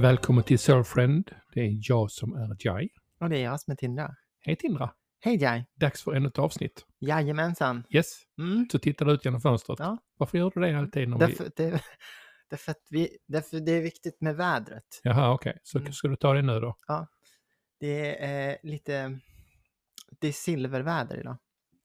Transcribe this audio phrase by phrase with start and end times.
[0.00, 1.30] Välkommen till Surfriend.
[1.54, 2.88] Det är jag som är Jai.
[3.20, 4.14] Och det är jag som är Tindra.
[4.40, 4.90] Hej Tindra!
[5.20, 5.64] Hej Jai!
[5.74, 6.84] Dags för ännu ett avsnitt.
[6.98, 7.84] Jajamensan!
[7.90, 8.06] Yes,
[8.38, 8.68] Mm.
[8.72, 9.78] så tittar du ut genom fönstret.
[9.78, 9.98] Ja.
[10.16, 11.08] Varför gör du det alltid?
[11.08, 11.26] När vi...
[11.26, 11.82] Därför, det,
[12.50, 14.84] därför, att vi, därför det är viktigt med vädret.
[15.02, 15.58] Jaha, okej.
[15.62, 15.92] Så Mm.
[15.92, 16.76] ska du ta det nu då?
[17.80, 19.18] Det är eh, lite...
[20.20, 21.36] Det är silverväder idag.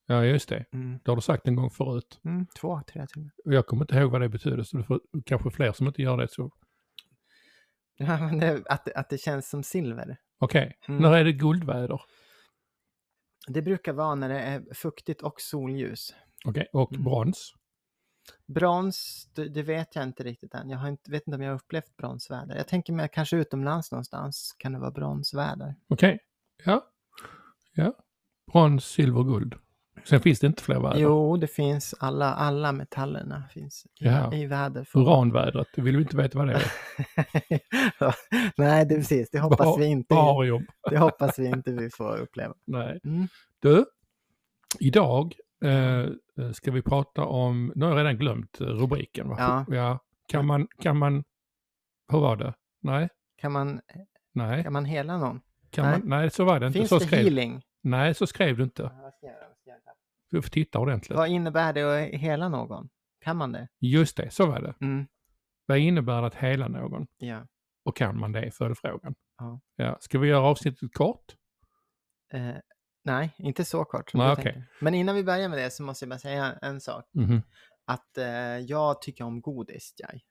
[0.05, 0.65] Ja, just det.
[0.73, 0.99] Mm.
[1.03, 2.19] Det har du sagt en gång förut.
[2.25, 3.55] Mm, två, tre till och med.
[3.55, 6.17] Jag kommer inte ihåg vad det betyder, så du får kanske fler som inte gör
[6.17, 6.27] det.
[6.31, 6.51] Så...
[7.97, 10.17] Ja, men det, att, att det känns som silver.
[10.39, 11.01] Okej, Mm.
[11.01, 12.01] när är det guldväder?
[13.47, 16.13] Det brukar vara när det är fuktigt och solljus.
[16.45, 17.03] Okej, och Mm.
[17.03, 17.53] brons?
[18.47, 20.69] Brons, det, det vet jag inte riktigt än.
[20.69, 22.55] Jag har inte, vet inte om jag har upplevt bronsväder.
[22.55, 25.75] Jag tänker mig kanske utomlands någonstans kan det vara bronsväder.
[25.87, 26.19] Okej,
[26.65, 26.87] ja.
[27.73, 27.93] Ja.
[28.51, 29.55] Brons, silver, guld.
[30.03, 30.99] Sen finns det inte fler väder.
[30.99, 34.35] Jo, det finns alla, alla metallerna finns i, Jaha.
[34.35, 34.87] i väder.
[34.93, 36.63] Uranvädret, du vill vi inte veta vad det är.
[38.57, 39.29] Nej, det precis.
[39.31, 40.15] Det hoppas Ba- vi inte.
[40.15, 40.65] Barium.
[40.89, 42.53] Det hoppas vi inte vi får uppleva.
[42.67, 42.99] Nej.
[43.03, 43.27] Mm.
[43.59, 43.85] Du,
[44.79, 46.05] idag eh,
[46.53, 49.29] ska vi prata om, nu har jag redan glömt eh, rubriken.
[49.29, 49.65] Va?
[49.69, 49.99] Ja.
[50.27, 51.23] Kan, man, kan man,
[52.11, 52.53] hur var det?
[52.81, 53.81] Nej, Kan man,
[54.33, 55.41] nej, kan man hela någon?
[55.69, 55.99] kan nej.
[55.99, 56.79] Man, nej så var det inte.
[56.79, 57.61] Finns så det skrev, healing?
[57.83, 58.91] nej, så skrev du inte.
[60.31, 61.17] Du får titta ordentligt.
[61.17, 62.89] Vad innebär det att hela någon?
[63.19, 63.67] Kan man det?
[63.79, 64.75] Just det, så var det.
[64.81, 65.07] Mm.
[65.65, 67.07] Vad innebär det att hela någon?
[67.17, 67.47] Ja.
[67.85, 68.51] Och kan man det?
[68.51, 69.15] Följdfrågan.
[69.37, 69.61] Ja.
[69.75, 69.97] Ja.
[69.99, 71.35] Ska vi göra avsnittet kort?
[72.33, 72.55] Eh,
[73.03, 74.67] nej, inte så kort som Nej, tänker.
[74.81, 77.05] Men innan vi börjar med det så måste jag bara säga en sak.
[77.13, 77.41] Mhm.
[77.85, 78.25] Att eh,
[78.59, 80.21] jag tycker om godis, Jai.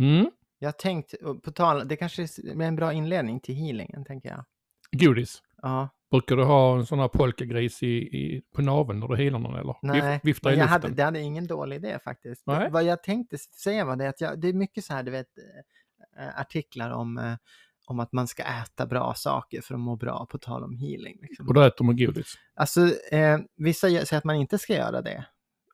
[0.00, 0.30] Mm.
[0.58, 4.44] Jag har tänkt, på tal, det kanske är en bra inledning till healingen, tänker jag.
[4.92, 5.42] Godis.
[5.62, 9.38] Ja, Brukar du ha en sån här polkagris i, i, på naveln när du healar
[9.38, 9.76] någon eller?
[9.82, 10.68] Nej, Vif- jag luften?
[10.68, 12.46] hade, det hade ingen dålig idé faktiskt.
[12.46, 12.70] Nej.
[12.70, 15.26] Vad jag tänkte säga var det att jag, det är mycket så här, du vet,
[16.18, 17.34] eh, artiklar om, eh,
[17.86, 21.18] om att man ska äta bra saker för att må bra, på tal om healing.
[21.22, 21.48] Liksom.
[21.48, 22.34] Och då äter man godis.
[22.54, 22.80] Alltså,
[23.12, 25.24] eh, vissa säger att man inte ska göra det.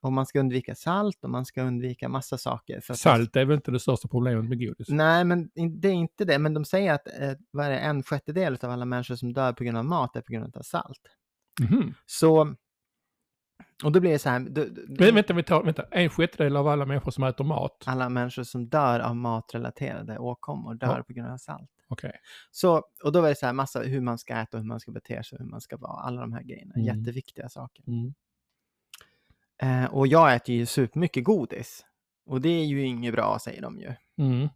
[0.03, 2.81] Och man ska undvika salt och man ska undvika massa saker.
[2.95, 4.89] Salt är väl inte det största problemet med godis?
[4.89, 5.51] Nej, men
[5.81, 6.39] det är inte det.
[6.39, 9.53] Men de säger att eh, vad är det, en sjättedel av alla människor som dör
[9.53, 11.01] på grund av mat är på grund av salt.
[11.61, 11.95] Mhm.
[12.07, 12.55] Så,
[13.85, 16.57] och då blir det så här, då, då- Men vänta, vi tar, vänta, en sjättedel
[16.57, 17.85] av alla människor som äter mat.
[17.87, 21.03] alla människor som dör av matrelaterade åkommor dör Ja.
[21.03, 21.71] på grund av salt.
[21.89, 22.13] Okej.
[22.51, 24.81] Så, och då var det så här massa hur man ska äta och hur man
[24.81, 26.01] ska bete sig och hur man ska vara.
[26.01, 26.75] Alla de här grejerna.
[26.75, 26.87] Mm.
[26.87, 27.85] Jätteviktiga saker.
[27.87, 28.15] Mm.
[29.63, 31.85] Eh, och jag äter ju supermycket godis.
[32.27, 33.93] Och det är ju inget bra säger de ju.
[34.19, 34.49] Mm.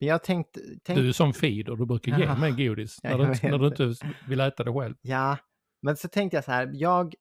[0.00, 2.36] Men jag tänkte, tänkte Du är som feeder, du brukar ge Ja.
[2.36, 3.94] mig godis när, du, när du inte
[4.28, 4.94] vill äta det själv.
[5.00, 5.36] ja,
[5.82, 7.14] men så tänkte jag så här, jag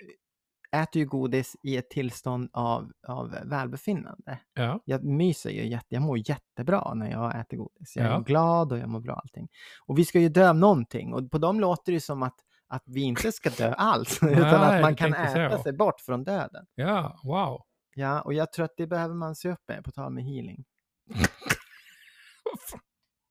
[0.75, 4.39] äter ju godis i ett tillstånd av, av välbefinnande.
[4.53, 4.79] Ja.
[4.85, 7.95] Jag myser ju jätte, jag mår jättebra när jag äter godis.
[7.95, 8.19] Jag är Ja.
[8.19, 9.47] glad och jag mår bra allting.
[9.85, 12.35] Och vi ska ju dö av någonting och på dem låter det ju som att,
[12.69, 15.63] att vi inte ska dö alls, utan Nej, att man kan äta så.
[15.63, 16.65] sig bort från döden.
[16.75, 17.61] ja, wow.
[17.95, 20.65] Ja, och jag tror att det behöver man se upp med, på tal med healing.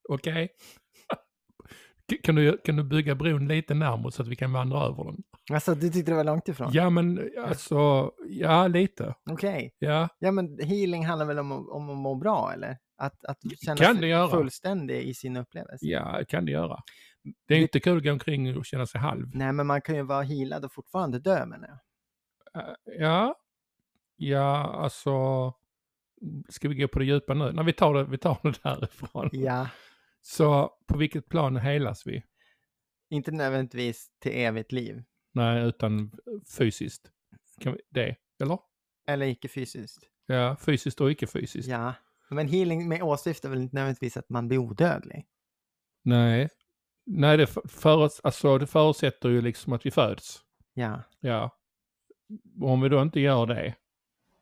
[0.09, 0.49] Okej.
[2.23, 5.17] Kan du, kan du bygga bron lite närmare så att vi kan vandra över den?
[5.53, 6.71] Alltså, du tyckte det var långt ifrån?
[6.73, 9.15] Ja, men alltså, ja, lite.
[9.31, 9.75] Okej.
[9.79, 12.79] Ja, Ja, men healing handlar väl om, om att må bra, eller?
[12.99, 15.87] Att, att känna sig fullständig i sin upplevelse.
[15.87, 16.81] ja, kan det göra.
[17.47, 19.27] Det är inte kul att gå omkring och känna sig halv.
[19.35, 21.79] Nej, men man kan ju vara healad och fortfarande dö, menar jag.
[22.85, 23.35] Ja,
[24.17, 25.53] ja, alltså,
[26.49, 27.53] ska vi gå på det djupa nu?
[27.53, 29.29] Nej, vi tar det, vi tar det därifrån.
[29.33, 29.69] Ja,
[30.21, 32.23] Så på vilket plan helas vi?
[33.11, 35.03] inte nödvändigtvis till evigt liv.
[35.35, 36.13] Nej, utan
[36.59, 37.11] fysiskt.
[37.61, 38.59] Kan vi, det, eller?
[39.09, 39.99] Eller icke fysiskt.
[40.27, 41.69] Ja, fysiskt och icke-fysiskt.
[41.69, 41.95] Ja,
[42.31, 45.27] men healing med åsyftar väl inte nödvändigtvis att man blir odödlig?
[46.03, 46.49] Nej,
[47.07, 50.41] nej det, för, alltså, det förutsätter ju liksom att vi föds.
[50.75, 51.51] Ja, Ja.
[52.61, 53.75] Och om vi då inte gör det,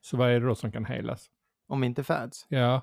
[0.00, 1.30] så vad är det då som kan helas?
[1.66, 2.46] om vi inte föds.
[2.48, 2.82] Ja,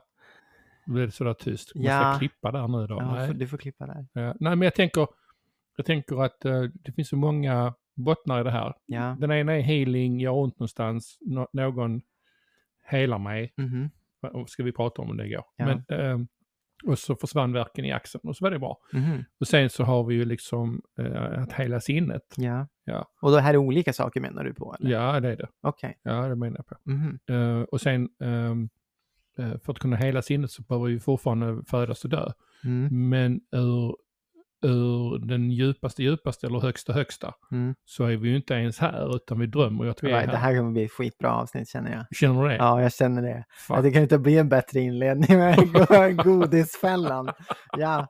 [0.86, 1.76] då blir det sådär tyst.
[1.76, 2.10] Måste Ja.
[2.12, 2.96] jag klippa där nu då?
[2.96, 3.34] Ja, nej.
[3.34, 4.06] du får klippa där.
[4.14, 4.36] Ja.
[4.40, 5.08] nej, men jag tänker,
[5.78, 8.74] jag tänker att eh, det finns så många bottnar i det här.
[8.86, 9.16] Ja.
[9.20, 12.02] Den ena är healing, gör ont någonstans, nå- någon
[12.86, 13.54] helar mig.
[13.58, 13.90] Mhm.
[14.34, 15.44] Och Ska vi prata om det går.
[15.56, 15.66] Ja.
[15.66, 16.28] Men, ehm,
[16.86, 18.78] och så försvann verken i axeln och så var det bra.
[18.94, 19.24] Mhm.
[19.40, 22.34] Och sen så har vi ju liksom eh, att hela sinnet.
[22.38, 22.68] Ja.
[22.86, 23.06] Ja.
[23.22, 24.76] Och det här är olika saker menar du på?
[24.80, 24.92] Eller?
[24.92, 25.48] Ja, det är det.
[25.62, 25.98] Okej.
[26.04, 26.92] Ja, det menar jag på.
[26.92, 27.20] Mhm.
[27.30, 28.56] Eh, och sen eh,
[29.38, 32.32] för att kunna hela sinnet så behöver vi fortfarande födas och dö.
[32.64, 33.10] Mm.
[33.10, 33.96] Men ur,
[34.62, 37.76] ur den djupaste djupaste eller högsta högsta Mm.
[37.86, 40.26] så är vi ju inte ens här utan vi drömmer ju att vi är Right,
[40.26, 40.32] här.
[40.32, 42.06] det här kommer bli ett skitbra avsnitt känner jag.
[42.18, 42.56] Känner du det?
[42.56, 43.46] Ja, jag känner det.
[43.58, 43.76] Fan.
[43.78, 45.58] Ja, det kan inte bli en bättre inledning med
[46.24, 47.30] godisfällan.
[47.78, 48.08] Ja,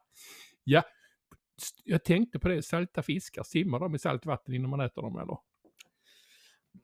[1.62, 5.02] S- Jag tänkte på det, salta fiskar, simmar de i salt vatten innan man äter
[5.02, 5.38] dem eller?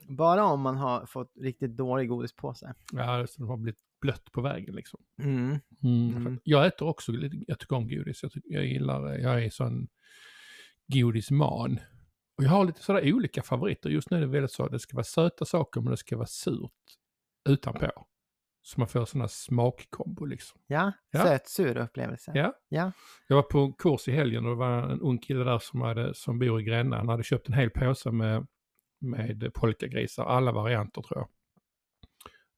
[0.07, 2.73] Bara om man har fått riktigt dålig godispåse.
[2.93, 4.99] Ja, så de har blivit blött på vägen liksom.
[5.21, 5.59] Mm.
[5.83, 6.39] Mm.
[6.43, 8.23] Jag äter också lite, jag tycker om godis.
[8.23, 9.87] Jag, tycker, jag gillar, jag är sån
[10.93, 11.79] godisman.
[12.37, 13.89] Och jag har lite sådär olika favoriter.
[13.89, 16.27] Just nu är det väldigt så, det ska vara söta saker men det ska vara
[16.27, 16.71] surt
[17.49, 18.07] utanpå.
[18.61, 20.59] Så man får här smakkombo liksom.
[20.67, 21.23] Ja, Ja.
[21.23, 22.31] sötsur upplevelse.
[22.35, 22.53] Ja.
[22.69, 22.91] Ja.
[23.27, 25.81] Jag var på en kurs i helgen och det var en ung kille där som,
[25.81, 26.97] hade, som bor i Gränna.
[26.97, 28.47] Han hade köpt en hel påse med,
[28.99, 31.29] med polkagrisar, alla varianter tror jag.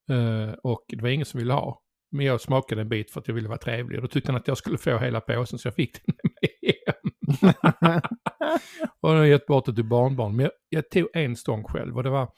[0.09, 1.83] Eh, och det var ingen som ville ha.
[2.11, 4.01] Men jag smakade en bit för att jag ville vara trevlig.
[4.01, 6.83] Då tyckte han att jag skulle få hela påsen så jag fick den med mig
[6.85, 7.11] hem.
[8.99, 10.35] och jag har gett bort det till barnbarn.
[10.35, 12.31] Men jag, jag tog en stång själv och det var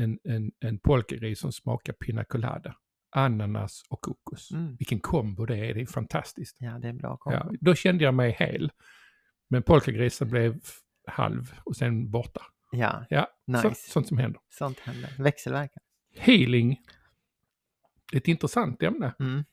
[0.00, 2.76] en, en, en polkagris som smakar pina colada.
[3.16, 4.50] Ananas och kokos.
[4.50, 4.76] Mm.
[4.76, 6.56] Vilken kombo det är, det är fantastiskt.
[6.60, 7.38] ja, det är bra kombo.
[7.38, 8.72] Ja, då kände jag mig hel.
[9.50, 10.60] Men polkagrisen blev
[11.06, 12.42] halv och sen borta.
[12.78, 13.62] Ja, Ja, nice.
[13.74, 14.40] så, sånt som händer.
[14.50, 15.14] Sånt händer.
[15.18, 15.82] Växelverkan.
[16.14, 16.80] Healing.
[18.12, 19.14] Ett intressant ämne.
[19.18, 19.44] Mm.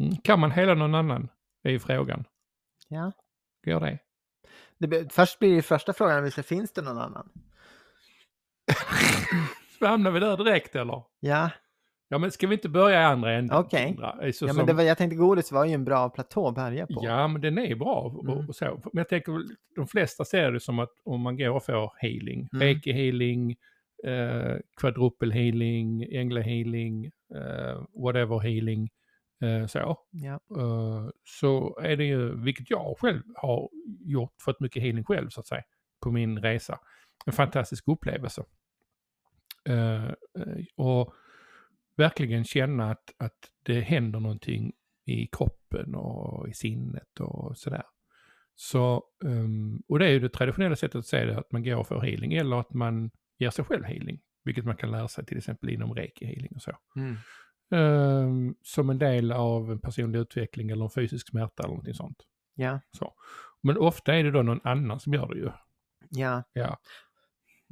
[0.00, 0.16] Mm.
[0.16, 1.28] Kan man hela någon annan?
[1.62, 2.24] är ju frågan.
[2.88, 3.12] Ja.
[3.66, 3.98] Gör det?
[4.78, 7.28] Det, först blir det första frågan, finns det någon annan?
[9.78, 11.02] Så hamnar vi där direkt eller?
[11.20, 11.50] Ja,
[12.14, 13.58] Ja men ska vi inte börja i andra änden?
[13.58, 13.96] Okej.
[14.32, 16.86] Så ja men det var, jag tänkte godis var ju en bra platå att börja
[16.86, 17.00] på.
[17.02, 18.48] Ja, men den är bra och, Mm.
[18.48, 18.64] och så.
[18.64, 19.32] Men jag tänker,
[19.76, 22.60] de flesta ser det som att om man går och får healing, Mm.
[22.66, 23.50] reiki healing,
[24.06, 28.90] eh, quadrupel healing, ängla healing, eh, whatever healing,
[29.42, 29.96] eh, så.
[30.10, 30.32] Ja.
[30.34, 33.68] Eh, så är det ju, vilket jag själv har
[34.04, 35.62] gjort, fått mycket healing själv så att säga,
[36.02, 36.78] på min resa.
[37.26, 38.44] En fantastisk upplevelse.
[39.68, 40.12] Eh, eh,
[40.76, 41.14] och
[41.96, 44.72] verkligen känna att, att det händer någonting
[45.06, 47.84] i kroppen och i sinnet och sådär.
[48.54, 51.76] Så, ehm, och det är ju det traditionella sättet att se det, att man går
[51.76, 54.20] och får healing eller att man ger sig själv healing.
[54.44, 56.72] Vilket man kan lära sig till exempel inom reiki healing och så.
[56.96, 57.16] Mm.
[57.70, 62.16] Ehm, som en del av en personlig utveckling eller en fysisk smärta eller någonting sånt.
[62.54, 62.80] Ja.
[62.98, 63.14] Så.
[63.62, 65.50] Men ofta är det då någon annan som gör det ju.
[66.10, 66.42] Ja.
[66.52, 66.78] Ja.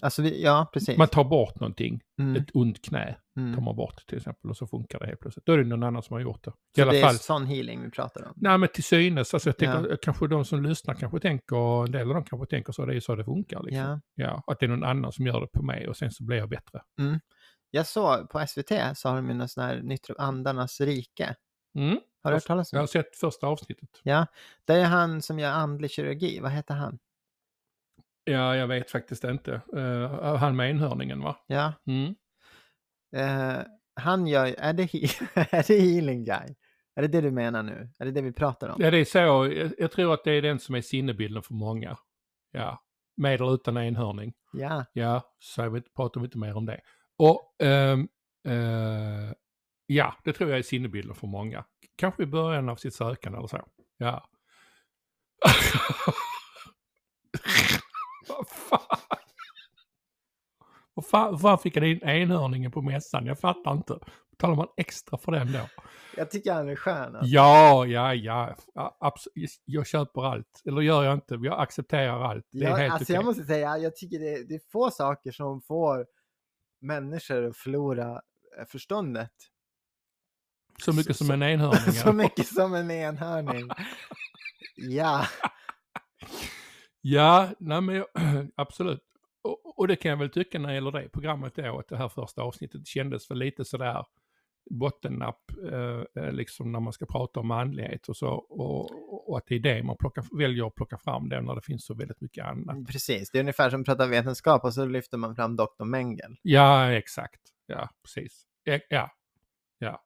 [0.03, 0.99] Alltså, vi, ja, precis.
[0.99, 2.37] Man tar bort någonting, mm.
[2.43, 3.65] ett ont knä tar Mm.
[3.65, 5.47] man bort till exempel och så funkar det helt plötsligt.
[5.47, 6.51] Då är det någon annan som har gjort det.
[6.51, 7.15] I Så alla det är fall.
[7.19, 8.33] sån healing vi pratar om.
[8.37, 9.97] Nej men till synes, alltså jag tänker, Ja.
[10.03, 12.97] kanske de som lyssnar kanske tänker, och en del av dem kanske tänker så, det
[12.97, 13.83] är så det funkar liksom.
[13.85, 14.01] Ja.
[14.15, 16.37] Ja, att det är någon annan som gör det på mig och sen så blir
[16.39, 16.83] jag bättre.
[17.71, 21.35] Jag såg på SVT så har de ju någon sån här nytt Andarnas rike.
[21.79, 21.99] Mm.
[22.23, 22.99] Har du hört talas om Jag det?
[22.99, 23.89] har sett första avsnittet.
[24.03, 24.27] Ja,
[24.65, 26.41] det är han som gör andlig kirurgi.
[26.41, 26.99] Vad heter han?
[28.25, 29.61] Ja, jag vet faktiskt inte.
[29.77, 31.37] Uh, han med enhörningen va?
[31.47, 32.15] Ja, Mm.
[33.17, 33.65] eh,
[33.95, 34.83] han gör, är det,
[35.35, 36.55] är det healing guy?
[36.95, 37.91] Är det det du menar nu?
[37.99, 38.77] Är det det vi pratar om?
[38.83, 39.19] Ja, det är så.
[39.19, 41.99] Jag, jag tror att det är den som är sinnebilden för många.
[42.51, 42.83] Ja,
[43.17, 44.33] med eller utan enhörning.
[44.53, 46.81] Ja, Ja, så vi, pratar vi inte mer om det.
[47.19, 48.09] Och ehm,
[48.49, 49.33] eh,
[49.87, 51.65] ja, det tror jag är sinnebilden för många.
[51.97, 53.61] Kanske i början av sitt sökande eller så.
[53.97, 54.29] Ja.
[58.29, 58.99] Vad fan?
[61.13, 63.27] Fan fick jag in enhörningen på mässan?
[63.27, 63.99] Jag fattar inte.
[64.31, 65.69] Betalar man extra för den då?
[66.17, 66.87] jag tycker han är.
[66.97, 67.19] Alltså.
[67.23, 68.55] Ja, ja, ja.
[68.75, 69.51] ja absolut.
[69.65, 70.63] Jag köper allt.
[70.67, 71.35] Eller gör jag inte.
[71.35, 72.47] Jag accepterar allt.
[72.53, 73.15] Det är Jag, helt alltså okej.
[73.15, 76.07] jag måste säga, jag tycker det, det är få saker som får
[76.81, 78.11] människor att förlora
[78.59, 79.33] eh, förståndet.
[80.85, 81.93] Så mycket som en enhörning.
[81.93, 83.69] Så mycket som en enhörning.
[84.77, 85.27] Ja,
[87.01, 88.07] Ja, nej men jag,
[88.57, 89.03] absolut.
[89.83, 92.09] Och, det kan jag väl tycka när det gäller det programmet då, att det här
[92.09, 94.05] första avsnittet kändes för lite sådär
[94.71, 95.41] bottennapp,
[95.73, 98.29] eh, eh, liksom när man ska prata om manlighet och så.
[98.29, 101.63] Och, och att det är det man plockar, väljer att plocka fram det när det
[101.63, 102.87] finns så väldigt mycket annat.
[102.87, 103.31] precis.
[103.31, 105.85] Det är ungefär som att prata vetenskap och så lyfter man fram Dr.
[105.85, 106.37] Mengel.
[106.43, 107.41] Ja, exakt.
[107.67, 108.47] Ja, precis.
[108.65, 109.11] Ja, ja.
[109.79, 110.03] ja.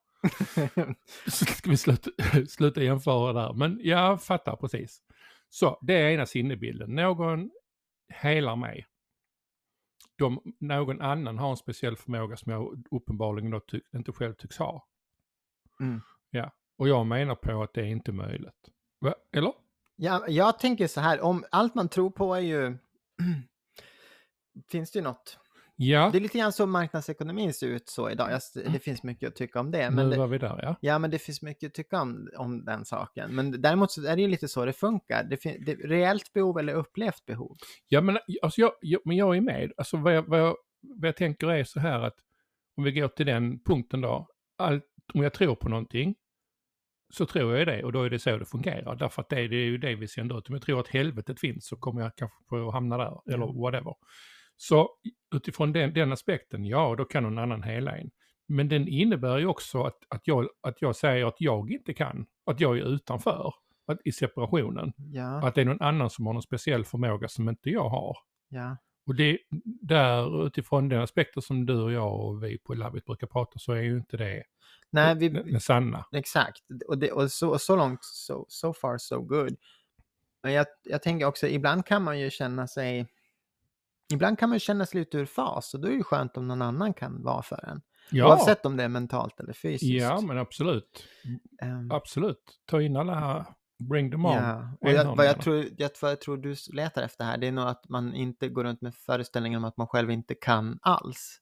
[1.26, 2.10] Ska vi sluta,
[2.48, 3.52] sluta jämföra där.
[3.52, 4.98] Men jag fattar precis.
[5.48, 6.94] Så, det är ena sinnebilden.
[6.94, 7.50] Någon
[8.08, 8.86] helar mig.
[10.18, 14.58] De, någon annan har en speciell förmåga som jag uppenbarligen då ty, inte själv tycks
[14.58, 14.86] ha.
[15.80, 16.00] Mm.
[16.30, 18.68] Ja, och jag menar på att det är inte möjligt.
[19.00, 19.14] Va?
[19.32, 19.52] Eller?
[19.96, 22.78] Ja, jag tänker så här, om allt man tror på är ju...
[24.68, 25.38] finns det ju något.
[25.78, 28.30] Ja, Det är lite grann så marknadsekonomin ser ut så idag.
[28.32, 28.40] Jag,
[28.72, 29.90] det finns mycket att tycka om det.
[29.90, 30.76] Men nu var vi där ja.
[30.80, 33.34] ja, men det finns mycket att tycka om, om den saken.
[33.34, 35.24] Men däremot så är det ju lite så det funkar.
[35.24, 37.56] Det, fin- det reellt behov eller upplevt behov.
[37.88, 39.72] Ja, men, alltså jag, jag, men jag är med.
[39.76, 42.16] Alltså vad jag, vad, jag, vad jag tänker är så här att
[42.76, 44.28] om vi går till den punkten då.
[44.58, 46.14] Allt, om jag tror på någonting
[47.14, 48.96] så tror jag det och då är det så det fungerar.
[48.96, 50.48] Därför att det, är- det är ju det vi sänder ut.
[50.48, 53.94] Om jag tror att helvetet finns så kommer jag kanske få hamna där eller whatever.
[54.56, 54.90] Så
[55.34, 58.10] utifrån den, den aspekten, ja då kan någon annan hela en.
[58.48, 62.26] Men den innebär ju också att, att, jag, att jag säger att jag inte kan,
[62.50, 63.52] att jag är utanför
[63.86, 64.92] att, i separationen.
[64.96, 68.16] Ja, Att det är någon annan som har någon speciell förmåga som inte jag har.
[68.48, 73.04] ja, Och det, där utifrån den aspekten som du och jag och vi på labbet
[73.04, 74.42] brukar prata så är ju inte det
[74.90, 76.06] nej, vi, den, sanna.
[76.12, 76.60] exakt.
[76.88, 79.56] Och, det, och så, så långt, so, so far so good.
[80.42, 83.06] Men jag, jag tänker också, ibland kan man ju känna sig,
[84.12, 86.36] ibland kan man ju känna sig lite ur fas och då är det ju skönt
[86.36, 87.82] om någon annan kan vara för en.
[88.10, 90.02] Ja, Oavsett om det är mentalt eller fysiskt.
[90.02, 91.04] ja men absolut.
[91.62, 92.60] Ehm, Absolut.
[92.66, 93.46] Ta in alla,
[93.90, 94.32] bring them on.
[94.32, 97.46] Ja, och jag, vad jag, tror, jag, vad jag tror du letar efter här, det
[97.46, 100.78] är nog att man inte går runt med föreställningen om att man själv inte kan
[100.82, 101.40] alls.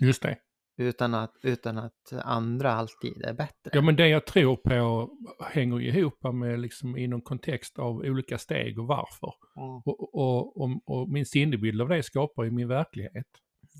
[0.00, 0.36] Just det.
[0.76, 3.70] Utan att, utan att andra alltid är bättre.
[3.72, 5.10] Ja men det jag tror på
[5.44, 9.34] hänger ihop med liksom i någon kontext av olika steg och varför.
[9.56, 13.26] Mm, Och, och, och, och min sinnebild av det skapar ju min verklighet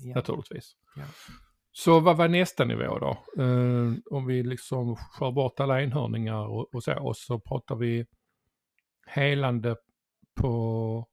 [0.03, 0.15] ja.
[0.15, 0.75] naturligtvis.
[0.95, 1.03] Ja.
[1.71, 3.43] Så vad var nästa nivå då?
[3.43, 8.05] Eh, om vi liksom skär bort alla enhörningar och, och så och så pratar vi
[9.07, 9.75] helande
[10.35, 11.07] på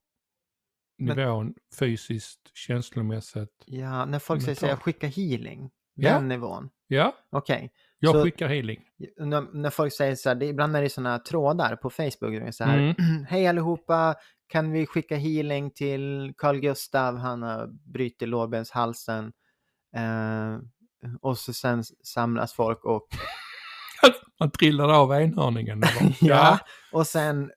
[1.01, 3.63] Men- nivån fysiskt, känslomässigt.
[3.65, 4.83] ja, när folk säger så här, Mentalt.
[4.83, 6.13] skicka healing, Ja.
[6.13, 6.69] den nivån.
[6.87, 8.79] Ja, Okej, jag Så- skickar healing.
[9.17, 12.63] när, när folk säger så här, det, ibland är det sådana trådar på Facebook, så
[12.63, 13.25] här, Mm.
[13.29, 14.15] hej allihopa,
[14.47, 19.31] kan vi skicka healing till Carl Gustav, han har brutit lårbenshalsen.
[19.95, 20.57] Eh,
[21.21, 23.07] och så sen samlas folk och
[24.39, 25.83] Man trillar av enhörningen.
[25.83, 26.15] eller?
[26.21, 26.59] Ja,
[26.91, 27.51] och sen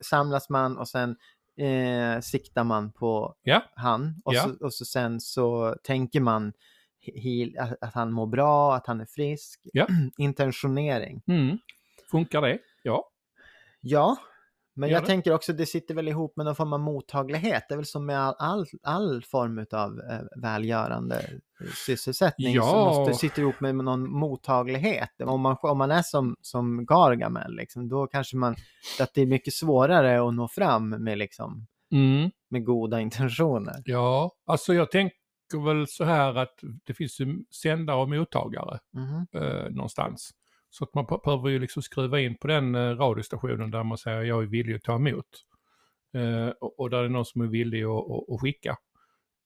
[0.00, 1.16] samlas man och sen
[1.56, 3.62] eh, siktar man på Ja.
[3.74, 4.42] han och, Ja.
[4.42, 6.52] så, och så sen så tänker man
[7.06, 9.66] he- att, att han mår bra, att han är frisk.
[9.72, 9.86] Ja.
[10.18, 11.22] Intentionering.
[11.26, 11.58] Mm.
[12.10, 12.58] Funkar det?
[12.82, 13.10] Ja.
[13.80, 14.16] Ja,
[14.74, 15.06] men Gör jag det.
[15.06, 17.64] tänker också det sitter väl ihop med någon form av mottaglighet.
[17.68, 21.30] Det är väl som med all, all, all form av eh, välgörande
[21.86, 22.62] sysselsättning Ja.
[22.62, 25.10] som måste sitter ihop med någon mottaglighet.
[25.24, 28.56] Om man, om man är som, som Gargamel, liksom, då kanske man,
[29.00, 32.30] att det är mycket svårare att nå fram med, liksom, Mm.
[32.50, 33.82] med goda intentioner.
[33.84, 36.54] Ja, alltså jag tänker väl så här att
[36.84, 39.26] det finns ju sändare och mottagare Mhm.
[39.34, 40.30] eh, någonstans.
[40.76, 43.98] Så att man be- behöver ju liksom skruva in på den eh, radiostationen där man
[43.98, 45.26] säger jag är villig att ta emot.
[46.14, 48.76] Eh, och, och där är någon som är villig att, att, att skicka.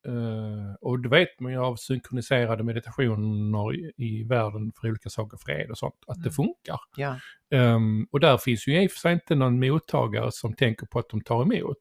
[0.08, 5.38] Eh, och det vet man ju av synkroniserade meditationer i, i världen för olika saker,
[5.47, 6.32] fred och sånt, att det Mm.
[6.32, 6.78] funkar.
[6.97, 7.18] Ja,
[7.50, 10.99] Ehm, och där finns ju i och för sig inte någon mottagare som tänker på
[10.99, 11.76] att de tar emot.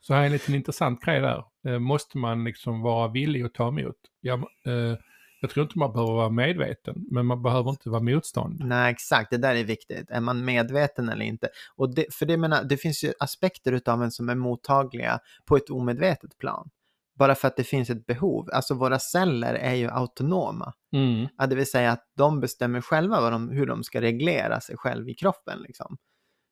[0.00, 1.44] Så här är en liten intressant grej där.
[1.68, 3.96] Eh, måste man liksom vara villig att ta emot?
[4.20, 4.34] Ja,
[4.66, 4.96] eh,
[5.40, 8.64] jag tror inte man behöver vara medveten, men man behöver inte vara motstånd.
[8.64, 10.10] nej exakt, det där är viktigt.
[10.10, 11.48] Är man medveten eller inte?
[11.76, 15.56] Och det, för det, menar, det finns ju aspekter utav en som är mottagliga på
[15.56, 16.70] ett omedvetet plan.
[17.18, 18.48] Bara för att det finns ett behov.
[18.52, 20.72] Alltså våra celler är ju autonoma.
[20.92, 21.28] Mm.
[21.38, 25.08] Ja, det vill säga att de bestämmer själva de, hur de ska reglera sig själv
[25.08, 25.58] i kroppen.
[25.62, 25.96] Liksom.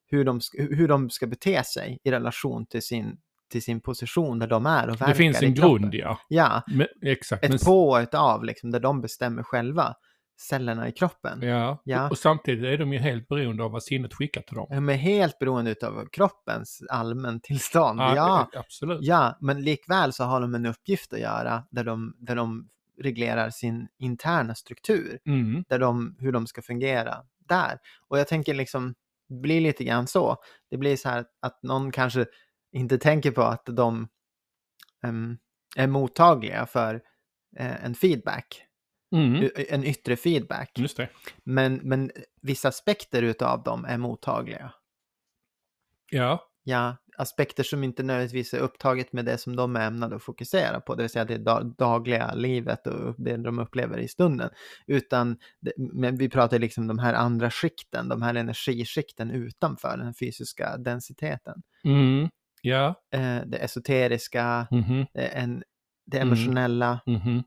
[0.09, 3.17] Hur, de, hur de ska bete sig i relation till sin,
[3.49, 6.19] till sin position där de är och verkar Det finns en grund, ja.
[6.27, 7.43] Ja, Men, exakt.
[7.43, 9.95] ett men, på och ett av liksom, där de bestämmer själva
[10.39, 11.39] cellerna i kroppen.
[11.41, 11.81] ja.
[11.83, 12.09] Ja.
[12.09, 14.67] Och, samtidigt är de ju helt beroende av vad sinnet skickar till dem.
[14.69, 17.99] De är helt beroende av kroppens allmäntillstånd.
[17.99, 18.99] Ja, eh, absolut.
[19.01, 22.69] ja, men likväl så har de en uppgift att göra där de, där de
[23.01, 25.19] reglerar sin interna struktur.
[25.25, 25.63] Mm.
[25.69, 27.15] där de, hur de ska fungera
[27.49, 27.77] där.
[28.07, 28.95] Och jag tänker liksom,
[29.29, 30.35] det blir lite grann så.
[30.69, 32.25] Det blir så här att någon kanske
[32.71, 34.07] inte tänker på att de
[35.03, 35.37] em,
[35.75, 36.95] är mottagliga för
[37.57, 38.63] eh, en feedback,
[39.15, 39.49] Mm.
[39.69, 40.71] en yttre feedback.
[41.43, 44.73] Men, men vissa aspekter utav dem är mottagliga.
[46.11, 50.23] Ja, Ja, aspekter som inte nödvändigtvis är upptaget med det som de är ämnade att
[50.23, 54.49] fokusera på, det vill säga det da- dagliga livet och det de upplever i stunden.
[54.87, 55.37] Utan,
[55.77, 61.61] men vi pratar liksom de här andra skikten, de här energiskikten utanför den fysiska densiteten.
[61.83, 62.29] mm.
[62.61, 62.87] Ja.
[63.13, 65.05] Eh, det esoteriska, Mhm.
[65.13, 65.63] eh, en,
[66.05, 66.27] det Mm.
[66.27, 67.43] emotionella, Mhm.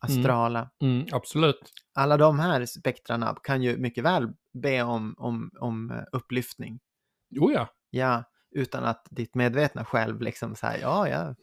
[0.00, 0.70] astrala.
[0.82, 1.06] Mm.
[1.12, 1.72] Absolut.
[1.94, 6.80] Alla de här spektrarna kan ju mycket väl be om, om, om eh, upplyftning.
[7.30, 7.68] Jo ja.
[7.90, 11.34] Ja, utan att ditt medvetna själv liksom säger ja, ja,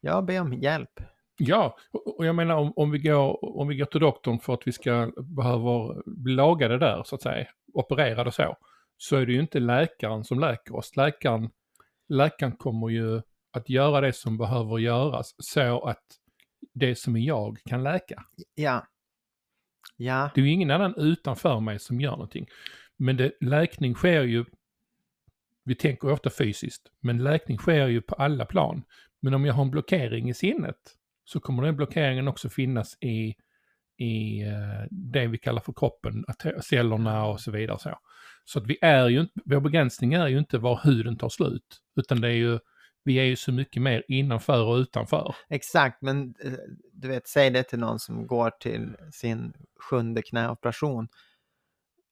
[0.00, 1.00] jag ber om hjälp.
[1.38, 4.54] Ja, och och jag menar om, om, vi går, om vi går till doktorn för
[4.54, 8.56] att vi ska behöva bli lagade där så att säga, opererade och så,
[8.96, 10.96] så är det ju inte läkaren som läker oss.
[10.96, 11.50] Läkaren,
[12.08, 16.04] läkaren kommer ju att göra det som behöver göras så att
[16.74, 18.24] det som är jag kan läka.
[18.54, 18.86] Ja.
[19.96, 22.46] Ja, Det är ju ingen annan utanför mig som gör någonting.
[22.96, 24.44] Men det, läkning sker ju,
[25.64, 28.82] vi tänker ofta fysiskt, men läkning sker ju på alla plan.
[29.20, 30.76] Men om jag har en blockering i sinnet
[31.24, 33.34] så kommer den blockeringen också finnas i,
[33.98, 36.24] i eh, det vi kallar för kroppen,
[36.62, 37.78] cellerna och så vidare.
[37.78, 37.98] Så,
[38.44, 41.80] så att vi är ju inte, vår begränsning är ju inte var huden tar slut,
[41.96, 42.58] utan det är ju,
[43.04, 45.34] vi är ju så mycket mer innanför och utanför.
[45.48, 46.52] Exakt, men eh,
[46.92, 49.52] du vet, säg det till någon som går till sin
[49.90, 51.08] sjunde knäoperation.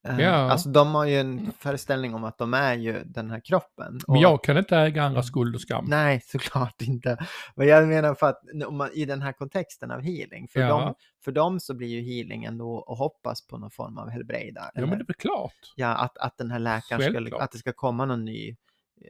[0.08, 0.30] Eh, Ja.
[0.30, 4.00] Alltså de har ju en föreställning om att de är ju den här kroppen.
[4.08, 5.84] Men jag kan inte äga andra skuld och skam.
[5.88, 7.16] Nej, såklart inte.
[7.56, 8.40] Men jag menar för att
[8.72, 10.68] man, i den här kontexten av healing, för, Ja.
[10.68, 10.94] dem,
[11.24, 14.60] för dem så blir ju healing ändå att hoppas på någon form av helbrägda.
[14.60, 15.72] Ja eller- men det är väl klart.
[15.76, 17.42] ja, att, att den här läkaren ska, Självklart.
[17.42, 18.48] att det ska komma någon ny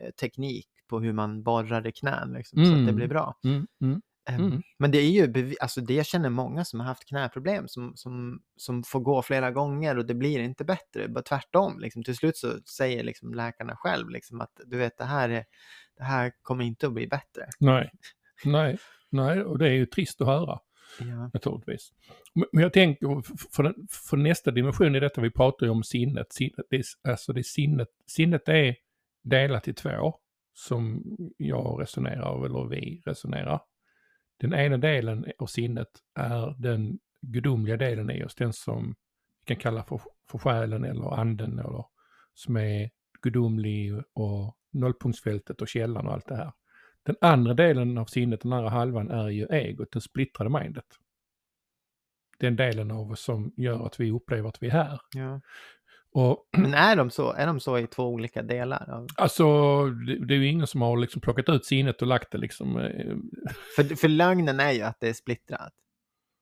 [0.01, 2.97] eh, teknik på hur man borrar i knän liksom, så att det Mm.
[2.97, 3.35] blir bra.
[3.45, 4.03] Mm, mm.
[4.29, 4.63] Ehm, Mm.
[4.79, 8.43] Men det är ju, alltså det jag känner många som har haft knäproblem som, som,
[8.57, 11.79] som får gå flera gånger och det blir inte bättre, bara tvärtom.
[11.81, 12.05] Liksom.
[12.05, 15.45] Till slut så säger liksom läkarna själv liksom att du vet det här, är,
[15.97, 17.47] det här kommer inte att bli bättre.
[17.59, 17.91] Nej,
[18.45, 18.79] nej,
[19.11, 20.59] nej, och det är ju trist att höra
[21.01, 21.31] Ja.
[21.35, 21.93] naturligtvis.
[22.35, 23.75] Men- jag tänker, för,
[24.09, 26.33] för nästa dimension i detta, vi pratar ju om sinnet.
[26.33, 28.77] sinnet det är, alltså det är sinnet, sinnet är
[29.23, 30.15] delat i två,
[30.55, 31.03] som
[31.39, 33.61] jag resonerar, eller vi resonerar.
[34.43, 38.95] Den ena delen av sinnet är den gudomliga delen i oss, den som
[39.41, 41.85] vi kan kalla för, för själen eller anden, eller
[42.35, 42.91] som är
[43.23, 46.53] gudomlig och nollpunktsfältet och källan och allt det här.
[47.03, 50.87] Den andra delen av sinnet, den andra halvan, är ju egot, det splittrade mindet.
[52.39, 55.01] Den delen av oss som gör att vi upplever att vi är här.
[55.15, 55.41] Ja.
[56.15, 59.07] Och Men är de, så, är de så i två olika delar?
[59.17, 59.45] Alltså,
[59.87, 62.77] det, det är ju ingen som har liksom plockat ut sinnet och lagt det liksom.
[62.77, 63.17] eh,
[63.77, 65.73] för, för lögnen är ju att det är splittrat.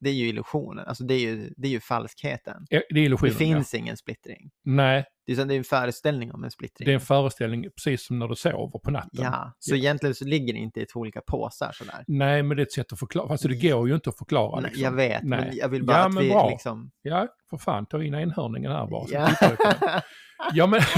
[0.00, 2.66] Det är ju illusionen, alltså det är ju, det är ju falskheten.
[2.70, 3.24] Det är.
[3.26, 4.50] Det finns ingen splittring.
[4.62, 4.72] Ja.
[4.72, 6.86] Nej, Det är, det är en föreställning om en splittring.
[6.86, 9.24] det är en föreställning precis som när du sover på natten.
[9.24, 12.04] Ja, så egentligen så ligger det inte i två olika påsar sådär.
[12.06, 13.28] Nej, men det är ett sätt att förklara.
[13.32, 14.60] Alltså det går ju inte att förklara.
[14.60, 14.84] Nej, Liksom.
[14.84, 15.56] Jag vet, men Nej.
[15.58, 16.50] jag vill bara Ja, att men vi bra.
[16.50, 16.90] liksom...
[17.02, 19.06] Ja, för fan, ta in enhörningen här bara.
[19.10, 19.28] Ja.
[20.52, 20.80] Ja, men...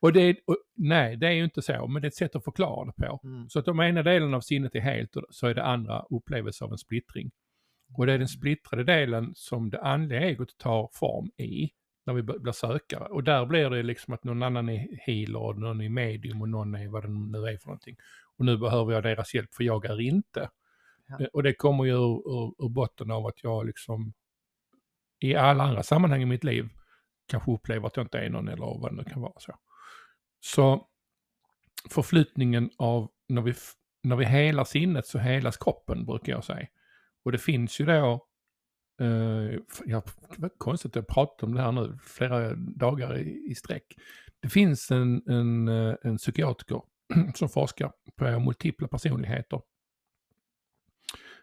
[0.00, 2.44] och, det och, nej, det är ju inte så, men det är ett sätt att
[2.44, 3.20] förklara det på.
[3.24, 3.48] Mm.
[3.48, 6.72] Så att om ena delen av sinnet är helt så är det andra upplevelse av
[6.72, 7.30] en splittring.
[7.96, 11.70] Och det är den splittrade delen som det andliga egot tar form i
[12.06, 13.04] när vi blir sökare.
[13.04, 16.48] Och där blir det liksom att någon annan är healer och någon är medium och
[16.48, 17.96] någon är vad det nu är för någonting.
[18.36, 20.50] Och nu behöver jag deras hjälp för jag är inte.
[21.08, 21.20] Ja.
[21.20, 24.12] Eh, Och det kommer ju ur, ur, ur botten av att jag liksom
[25.18, 26.68] i alla andra sammanhang i mitt liv
[27.26, 29.32] kanske upplever att jag inte är någon eller vad det nu kan vara.
[29.36, 29.54] Så,
[30.40, 30.88] så
[31.90, 33.54] förflyttningen av när vi,
[34.02, 36.66] när vi helar sinnet så helas kroppen brukar jag säga.
[37.24, 38.26] Och det finns ju då,
[39.00, 40.02] eh, jag,
[40.36, 43.94] vad konstigt att jag pratar om det här nu flera dagar i, i sträck.
[44.40, 46.82] Det finns en, en, eh, en psykiatriker
[47.34, 49.60] som forskar på multipla personligheter.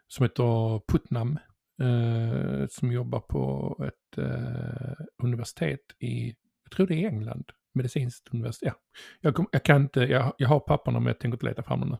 [0.07, 1.39] Som heter Putnam.
[1.81, 8.73] Eh, som jobbar på ett eh, universitet i, jag tror det är England, medicinskt universitet.
[8.73, 8.79] Ja.
[9.21, 11.79] Jag, kom, jag kan inte, jag, jag har papperna men jag tänker inte leta fram
[11.79, 11.97] dem nu.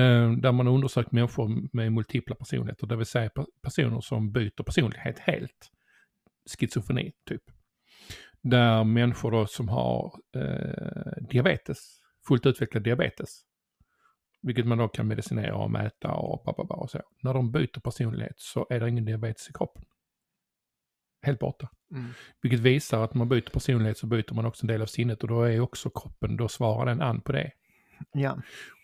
[0.00, 3.30] Eh, där man har undersökt människor med multipla personligheter, det vill säga
[3.62, 5.70] personer som byter personlighet helt.
[6.58, 7.42] Schizofreni, typ.
[8.42, 11.78] Där människor då som har eh, diabetes,
[12.28, 13.42] fullt utvecklad diabetes,
[14.42, 17.00] vilket man då kan medicinera och mäta och och så.
[17.22, 19.84] När de byter personlighet så är det ingen diabetes i kroppen.
[21.22, 21.68] Helt borta.
[21.94, 22.06] Mm.
[22.42, 25.22] Vilket visar att när man byter personlighet så byter man också en del av sinnet
[25.22, 27.50] och då är också kroppen, då svarar den an på det.
[28.12, 28.32] Ja.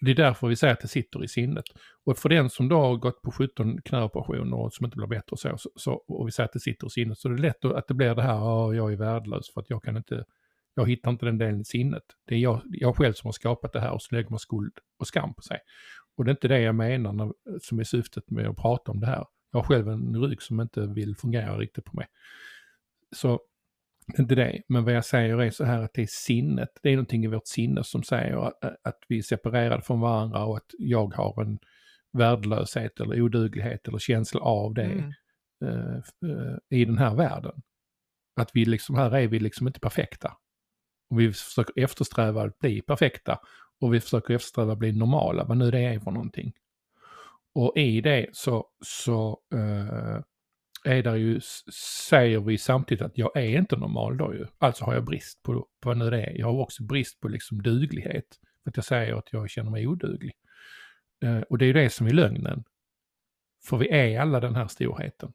[0.01, 1.65] Och det är därför vi säger att det sitter i sinnet.
[2.07, 5.31] Och för den som då har gått på 17 knäoperationer och som inte blir bättre
[5.31, 7.43] och så, så, så, och vi säger att det sitter i sinnet, så är det
[7.43, 10.25] lätt att det blir det här, "Ja, jag är värdelös för att jag kan inte,
[10.75, 12.03] jag hittar inte den delen i sinnet.
[12.27, 14.73] Det är jag, jag själv som har skapat det här och så lägger man skuld
[14.99, 15.59] och skam på sig.
[16.17, 19.01] Och det är inte det jag menar när, som är syftet med att prata om
[19.01, 19.25] det här.
[19.51, 22.07] Jag har själv en rygg som inte vill fungera riktigt på mig.
[23.17, 23.41] Så
[24.19, 26.97] inte det, men vad jag säger är så här att det är sinnet, det är
[26.97, 30.71] någonting i vårt sinne som säger att, att vi är separerade från varandra och att
[30.79, 31.59] jag har en
[32.13, 35.13] värdelöshet eller oduglighet eller känsla av det Mm.
[35.65, 35.97] eh,
[36.31, 37.63] eh, i den här världen.
[38.41, 40.37] Att vi liksom, här är vi liksom inte perfekta.
[41.11, 43.39] Och vi försöker eftersträva att bli perfekta
[43.81, 46.53] och vi försöker eftersträva att bli normala, vad nu det är för någonting.
[47.61, 50.21] Och i det så, så eh,
[50.85, 51.41] är det ju,
[52.09, 54.47] säger vi samtidigt att jag är inte normal då ju.
[54.59, 56.39] Alltså har jag brist på, på vad nu det är.
[56.39, 58.25] Jag har också brist på liksom duglighet.
[58.63, 60.33] För att jag säger att jag känner mig oduglig.
[61.23, 62.65] Eh, och det är ju det som är lögnen.
[63.69, 65.33] För vi är alla den här storheten.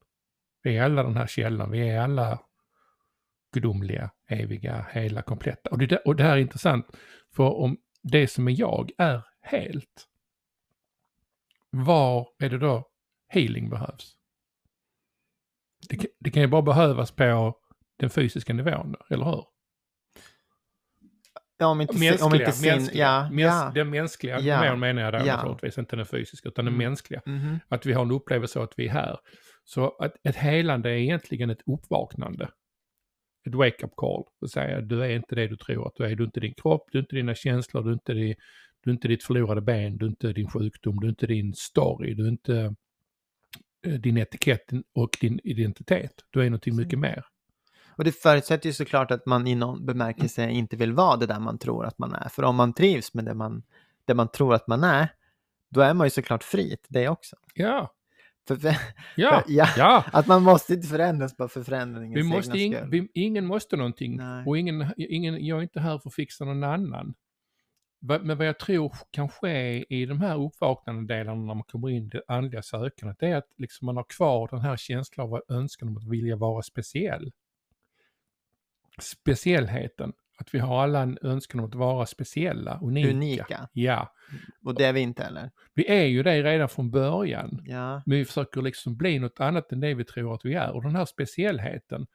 [0.63, 2.39] Vi är alla den här källan, vi är alla
[3.53, 5.69] gudomliga, eviga, hela, kompletta.
[5.69, 6.85] Och det, där- och det här är intressant,
[7.35, 10.07] för om det som är jag är helt,
[11.73, 12.89] var är det då
[13.27, 14.13] healing behövs?
[15.89, 17.55] Det, kan- det kan ju bara behövas på
[17.99, 19.43] den fysiska nivån, eller hur?
[21.57, 22.71] Ja, om inte, Mänskliga, om inte sin...
[22.71, 23.05] mänskliga.
[23.05, 23.71] Ja, Mäns- ja.
[23.75, 24.61] Den mänskliga Ja.
[24.63, 25.35] nivån menar jag då Ja.
[25.35, 26.87] naturligtvis, inte den fysiska, utan den Mm.
[26.87, 27.21] mänskliga.
[27.25, 27.59] Mhm.
[27.67, 29.17] Att vi har en upplevelse av att vi är här.
[29.63, 32.49] Så att ett helande är egentligen ett uppvaknande.
[33.47, 34.23] Ett wake-up call.
[34.45, 36.15] Att säga du är inte det du tror att du är.
[36.15, 38.35] Du är inte din kropp, du är inte dina känslor, du är inte,
[38.83, 41.53] du är inte ditt förlorade ben, du är inte din sjukdom, du är inte din
[41.53, 42.75] story, du är inte
[43.85, 46.13] eh, din etikett och din identitet.
[46.29, 47.25] Du är någonting mycket mer.
[47.97, 51.39] Och det förutsätter ju såklart att man i någon bemärkelse inte vill vara det där
[51.39, 52.29] man tror att man är.
[52.29, 53.63] För om man trivs med det man,
[54.05, 55.07] det man tror att man är,
[55.71, 57.35] då är man ju såklart fri till det också.
[57.53, 57.93] Ja,
[58.47, 58.75] För, för,
[59.15, 60.03] ja, för, ja, ja.
[60.13, 62.89] Att man måste inte förändras bara för förändringens Vi måste egna ing, skull.
[62.91, 64.45] vi, ingen måste någonting Nej.
[64.45, 67.13] och ingen, ingen, jag är inte här för att fixa någon annan.
[68.05, 72.05] Men vad jag tror kan ske i de här uppvaknande delarna när man kommer in
[72.05, 75.41] i det andliga sökandet, det är att liksom man har kvar den här känslan av
[75.49, 77.31] önskan om att vilja vara speciell.
[79.01, 83.09] Speciellheten, att vi har alla en önskan om att vara speciella, unika.
[83.09, 83.69] Unika.
[83.73, 84.13] Ja,
[84.63, 85.51] Och det är vi inte heller.
[85.73, 87.61] vi är ju det redan från början.
[87.65, 90.71] Ja, Men vi försöker liksom bli något annat än det vi tror att vi är.
[90.71, 92.07] Och den här speciellheten,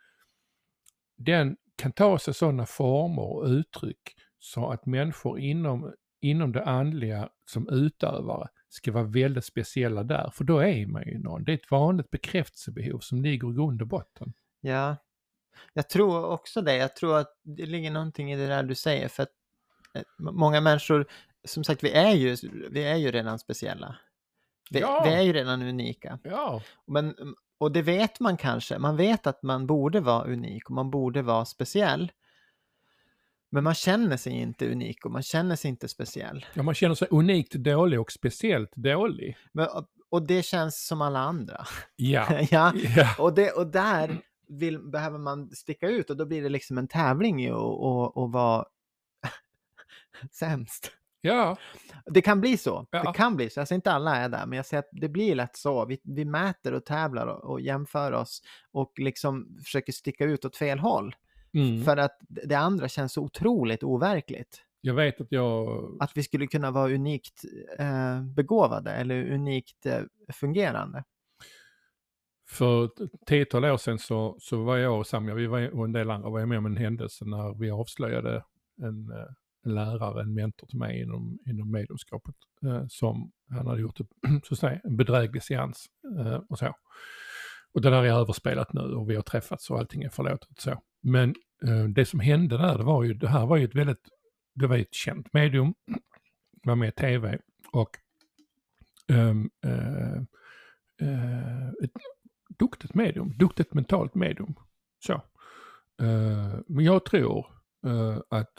[1.17, 7.29] den kan ta sig sådana former och uttryck så att människor inom, inom det andliga
[7.51, 10.31] som utövare ska vara väldigt speciella där.
[10.35, 11.45] För då är man ju någon.
[11.45, 14.33] Det är ett vanligt bekräftelsebehov som ligger i grund och botten.
[14.61, 14.97] ja.
[15.73, 16.77] Jag tror också det.
[16.77, 19.09] Jag tror att det ligger någonting i det där du säger.
[19.09, 19.29] För att
[19.95, 21.07] eh, många människor,
[21.45, 22.37] som sagt, vi är ju,
[22.71, 23.97] vi är ju redan speciella.
[24.71, 25.03] Vi, Ja.
[25.05, 26.19] vi är ju redan unika.
[26.23, 27.15] Ja, Men,
[27.59, 28.79] och det vet man kanske.
[28.79, 32.13] Man vet att man borde vara unik och man borde vara speciell.
[33.51, 36.47] Men man känner sig inte unik och man känner sig inte speciell.
[36.55, 39.37] ja man känner sig unikt dålig och speciellt dålig.
[39.53, 39.69] Men,
[40.11, 41.67] och det känns som alla andra.
[41.97, 46.43] Ja, ja, ja, och, det, och där vill, behöver man sticka ut och då blir
[46.43, 48.65] det liksom en tävling i att och, och vara
[50.33, 50.93] sämst.
[51.21, 51.57] ja,
[52.07, 52.87] Det kan bli så.
[52.91, 53.03] Ja.
[53.03, 53.61] Det kan bli så.
[53.61, 55.87] Jag säger inte alla är där, men jag säger att det blir lätt så.
[55.87, 60.57] Vi, vi mäter och tävlar och, och jämför oss och liksom försöker sticka ut åt
[60.57, 61.15] fel håll.
[61.55, 61.85] Mm.
[61.85, 64.63] För att det andra känns så otroligt overkligt.
[64.81, 67.45] jag vet att jag Att vi skulle kunna vara unikt
[67.79, 70.01] eh, begåvade eller unikt eh,
[70.33, 71.05] fungerande.
[72.51, 72.93] För ett
[73.27, 76.31] tiotal år sedan så, så var jag och Samja, vi var, och en del andra
[76.31, 78.45] var med om en händelse när vi avslöjade
[78.83, 79.27] en, eh,
[79.65, 84.09] en lärare, en mentor till mig inom, inom mediumskapet, eh, som han hade gjort ett,
[84.45, 85.87] så att säga, en bedräglig seans
[86.19, 86.75] eh, och så.
[87.73, 90.83] Och det där är överspelat nu och vi har träffats och allting är förlåtet så.
[91.01, 91.35] Men
[91.65, 94.09] eh, det som hände där, det var ju, det här var ju ett väldigt,
[94.55, 95.75] det var ju ett känt medium,
[96.65, 97.39] var med i tv
[97.73, 97.99] och
[99.09, 100.17] ehm, eh,
[101.01, 101.93] eh, ett
[102.59, 104.55] duktigt medium, duktigt mentalt medium.
[104.99, 105.13] Så.
[106.03, 107.47] Eh, men jag tror
[107.87, 108.53] eh, att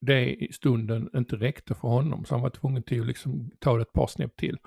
[0.00, 3.76] det i stunden inte räckte för honom så han var tvungen till att liksom ta
[3.76, 4.58] det ett par snäpp till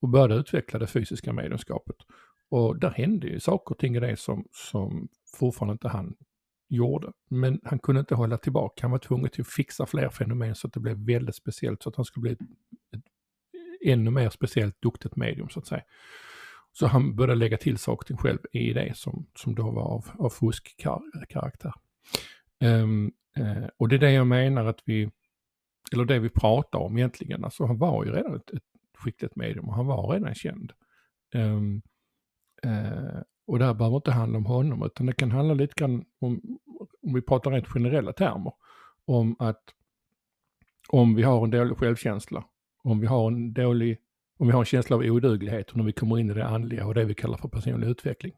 [0.00, 1.96] och började utveckla det fysiska mediumskapet.
[2.48, 6.14] Och där hände ju saker och ting i det som, som fortfarande inte han
[6.72, 7.12] gjorde.
[7.28, 10.66] Men han kunde inte hålla tillbaka, han var tvungen till att fixa fler fenomen så
[10.66, 12.40] att det blev väldigt speciellt så att han skulle bli ett,
[12.96, 13.04] ett
[13.84, 15.82] ännu mer speciellt duktigt medium så att säga.
[16.72, 20.30] Så han började lägga till saker själv i det som, som då var av, av
[20.30, 21.72] fuskkaraktär.
[22.60, 25.10] Um, ehm, uh, eh, och det är det jag menar att vi,
[25.92, 28.62] eller det vi pratar om egentligen, alltså han var ju redan ett, ett
[28.98, 30.72] skickligt medium och han var redan känd.
[31.34, 31.82] Um,
[33.46, 36.40] och det här behöver inte handla om honom utan det kan handla lite grann om,
[37.02, 38.52] om vi pratar rent generella termer,
[39.04, 39.62] om att
[40.88, 42.44] om vi har en dålig självkänsla,
[42.84, 43.98] om vi har en dålig
[44.38, 46.86] om vi har en känsla av oduglighet och när vi kommer in i det andliga
[46.86, 48.32] och det vi kallar för personlig utveckling.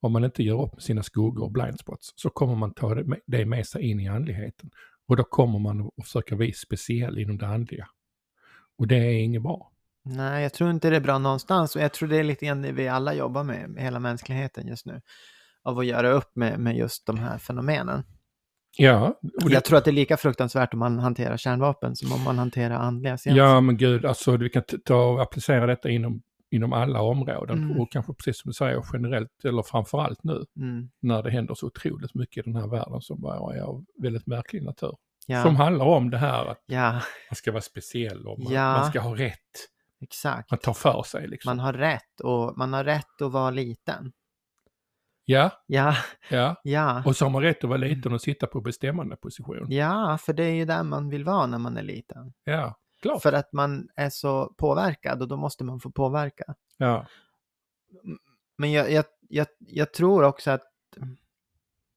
[0.00, 2.94] Om man inte gör upp med sina skuggor och blindspots så kommer man ta
[3.26, 4.70] det med, sig in i andligheten.
[5.06, 7.88] Och då kommer man att försöka bli speciell inom det andliga.
[8.78, 9.72] Och det är inget bra.
[10.04, 12.62] Nej, jag tror inte det är bra någonstans och jag tror det är lite grann
[12.62, 15.00] det vi alla jobbar med, med hela mänskligheten just nu.
[15.62, 18.02] Av att göra upp med, med just de här fenomenen.
[18.76, 22.12] Ja, och det, Jag tror att det är lika fruktansvärt om man hanterar kärnvapen som
[22.12, 23.42] om man hanterar andliga seanser.
[23.42, 27.80] ja men gud, alltså vi kan ta och applicera detta inom, inom alla områden Mm.
[27.80, 31.66] och kanske precis som du säger generellt eller framförallt nu Mm, när det händer så
[31.66, 34.92] otroligt mycket i den här världen som bara är av väldigt märklig natur.
[35.26, 36.90] ja, Som handlar om det här att ja,
[37.30, 38.72] man ska vara speciell och man, Ja.
[38.78, 39.38] man ska ha rätt.
[40.04, 40.50] Exakt.
[40.50, 41.50] Man tar för sig liksom.
[41.50, 44.12] Man har rätt och man har rätt att vara liten.
[45.24, 45.96] Ja, Ja,
[46.30, 46.60] ja.
[46.64, 47.02] ja.
[47.06, 49.66] Och så har man rätt att vara liten och sitta på bestämmande position.
[49.70, 52.32] Ja, för det är ju där man vill vara när man är liten.
[52.44, 53.22] Ja, klart.
[53.22, 56.54] För att man är så påverkad och då måste man få påverka.
[56.76, 57.06] Ja.
[58.58, 60.62] Men jag, jag, jag, jag tror också att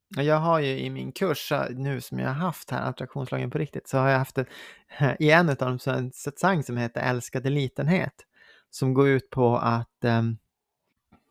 [0.10, 3.88] jag har ju i min kurs nu som jag har haft här, attraktionslagen på riktigt,
[3.88, 4.48] så har jag haft ett,
[5.20, 8.14] i en av dem en satsang som heter Älskade litenhet.
[8.70, 10.38] Som går ut på att, um,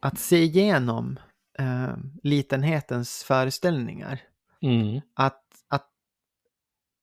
[0.00, 1.18] att se igenom
[1.58, 4.20] um, litenhetens föreställningar.
[4.62, 5.00] Mm.
[5.14, 5.88] Att, att,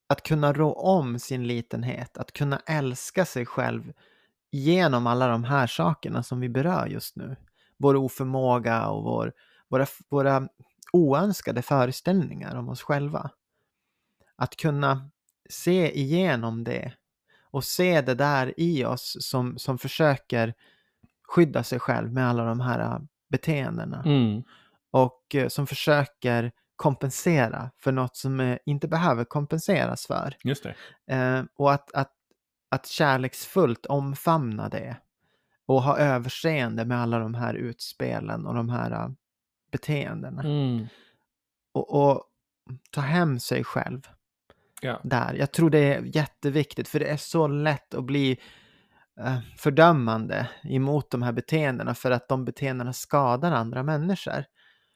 [0.07, 3.93] att kunna rå om sin litenhet, att kunna älska sig själv
[4.51, 7.35] genom alla de här sakerna som vi berör just nu.
[7.77, 9.33] Vår oförmåga och vår,
[9.69, 10.47] våra, våra
[10.93, 13.29] oönskade föreställningar om oss själva.
[14.35, 15.09] Att kunna
[15.49, 16.93] se igenom det
[17.51, 20.53] och se det där i oss som, som försöker
[21.27, 24.03] skydda sig själv med alla de här äh, beteendena.
[24.05, 24.43] Mm.
[24.91, 30.35] Och äh, som försöker kompensera för något som äh, inte behöver kompenseras för.
[30.43, 30.75] Just det.
[31.15, 32.11] Eh, och att, att,
[32.69, 34.97] att kärleksfullt omfamna det.
[35.65, 39.13] Och ha överseende med alla de här utspelen och de här
[39.73, 40.41] beteendena.
[40.41, 40.87] Mm.
[41.73, 42.23] Och, och
[42.91, 44.01] ta hem sig själv
[44.81, 45.01] Ja.
[45.03, 45.33] där.
[45.33, 48.39] Jag tror det är jätteviktigt för det är så lätt att bli
[49.19, 54.45] eh, fördömande emot de här beteendena för att de beteendena skadar andra människor.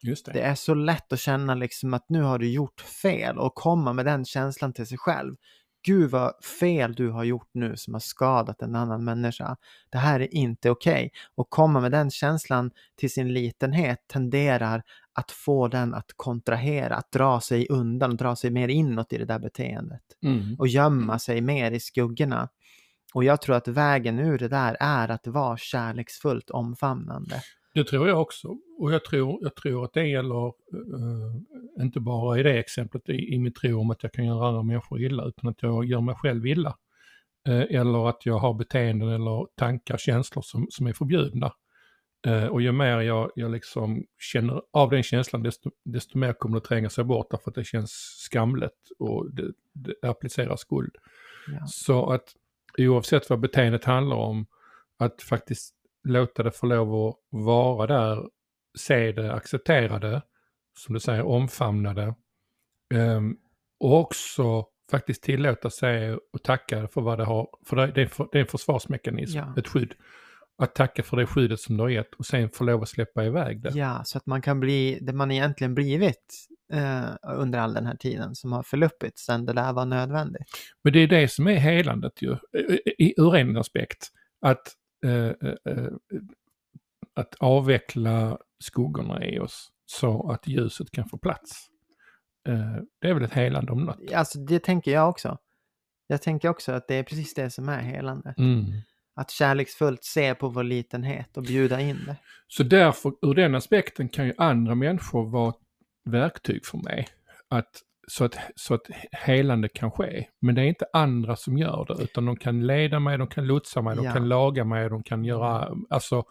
[0.02, 0.34] Det.
[0.34, 3.94] Det är så lätt att känna liksom att nu har du gjort fel och komma
[3.94, 5.36] med den känslan till sig själv.
[5.84, 9.58] Gud vad fel du har gjort nu som har skadat en annan människa.
[9.90, 10.94] Det här är inte okej.
[10.94, 11.10] Okay.
[11.36, 17.12] Och komma med den känslan till sin litenhet tenderar att få den att kontrahera, att
[17.12, 20.02] dra sig undan, dra sig mer inåt i det där beteendet.
[20.24, 20.56] Mm.
[20.60, 22.50] Och gömma sig mer i skuggorna.
[23.14, 27.42] Och jag tror att vägen ur det där är att vara kärleksfullt omfamnande.
[27.78, 28.58] Det tror jag också.
[28.80, 31.36] Och jag tror, jag tror att det gäller uh,
[31.80, 34.64] inte bara i det exemplet i, i min tro om att jag kan göra andra
[34.64, 36.78] människor illa utan att jag gör mig själv illa.
[37.50, 41.54] Uh, eller att jag har beteenden eller tankar, känslor som, som är förbjudna.
[42.28, 46.60] Uh, och ju mer jag, jag liksom känner av den känslan desto, desto mer kommer
[46.60, 50.96] det tränga sig bort därför att det känns skamligt och det, det applicerar skuld.
[51.48, 51.68] Ja.
[51.68, 52.34] Så att
[52.78, 54.46] oavsett vad beteendet handlar om,
[55.00, 55.77] att faktiskt
[56.08, 58.28] låta det få lov att vara där,
[58.78, 60.22] se det, acceptera det,
[60.80, 62.16] som du säger, omfamna det.
[62.96, 63.38] Um,
[63.80, 68.28] och också faktiskt tillåta sig och tacka för vad det har, för det är, för,
[68.32, 69.54] det är en försvarsmekanism, Ja.
[69.58, 69.94] ett skydd.
[70.58, 73.26] Att tacka för det skyddet som du har gett och sen få lov att släppa
[73.26, 73.70] iväg det.
[73.76, 77.96] Ja, så att man kan bli det man egentligen blivit eh, under all den här
[77.96, 80.44] tiden som har förluppit sen det där var nödvändigt.
[80.84, 82.38] Men det är det som är helandet ju,
[83.18, 84.08] ur en aspekt.
[84.42, 84.74] Att,
[85.06, 85.92] eh, eh, eh,
[87.16, 91.68] att avveckla skuggorna i oss så att ljuset kan få plats.
[92.50, 94.12] Eh, det är väl ett helande om något.
[94.14, 95.38] Alltså det tänker jag också.
[96.08, 98.34] Jag tänker också att det är precis det som är helande.
[98.38, 98.66] Mm.
[99.16, 102.16] Att kärleksfullt se på vår litenhet och bjuda in det.
[102.48, 105.54] Så därför, ur den aspekten kan ju andra människor vara
[106.06, 107.08] verktyg för mig.
[107.48, 110.28] Att, så, att, så att helande kan ske.
[110.42, 113.48] Men det är inte andra som gör det, utan de kan leda mig, de kan
[113.48, 114.14] lotsa mig, de Ja.
[114.14, 116.24] kan laga mig, de kan göra, alltså,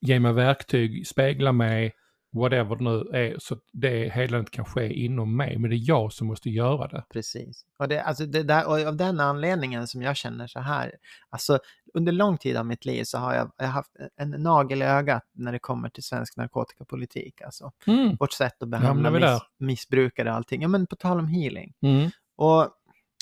[0.00, 1.92] ge mig verktyg, spegla mig,
[2.30, 5.58] whatever det nu är, så det helandet kan ske inom mig.
[5.58, 7.04] Men det är jag som måste göra det.
[7.12, 7.64] Precis.
[7.76, 10.92] Och, det, alltså det där, och av den anledningen som jag känner så här.
[11.30, 11.58] Alltså
[11.94, 14.84] under lång tid av mitt liv så har jag, jag har haft en nagel i
[14.84, 17.42] ögat när det kommer till svensk narkotikapolitik.
[17.42, 18.16] Alltså Mm.
[18.20, 20.62] vårt sätt att behandla miss, missbrukare och allting.
[20.62, 21.74] Ja men på tal om healing.
[21.80, 22.10] Mm.
[22.36, 22.68] Och,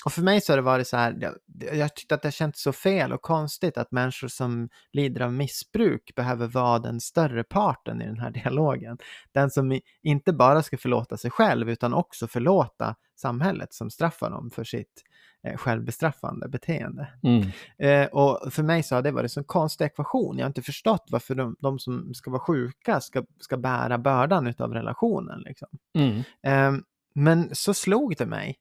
[0.05, 1.35] och för mig så har det varit så här, jag,
[1.77, 6.15] jag tyckte att det känts så fel och konstigt att människor som lider av missbruk
[6.15, 8.97] behöver vara den större parten i den här dialogen.
[9.31, 14.49] Den som inte bara ska förlåta sig själv utan också förlåta samhället som straffar dem
[14.51, 15.03] för sitt
[15.43, 17.07] eh, självbestraffande beteende.
[17.23, 17.51] Mm.
[17.77, 20.37] Eh, och för mig så har det varit en konstig ekvation.
[20.37, 24.47] Jag har inte förstått varför de, de som ska vara sjuka ska, ska bära bördan
[24.47, 25.41] utav relationen.
[25.45, 25.67] Liksom.
[25.97, 26.23] Mm.
[26.43, 26.81] Eh,
[27.15, 28.59] men så slog det mig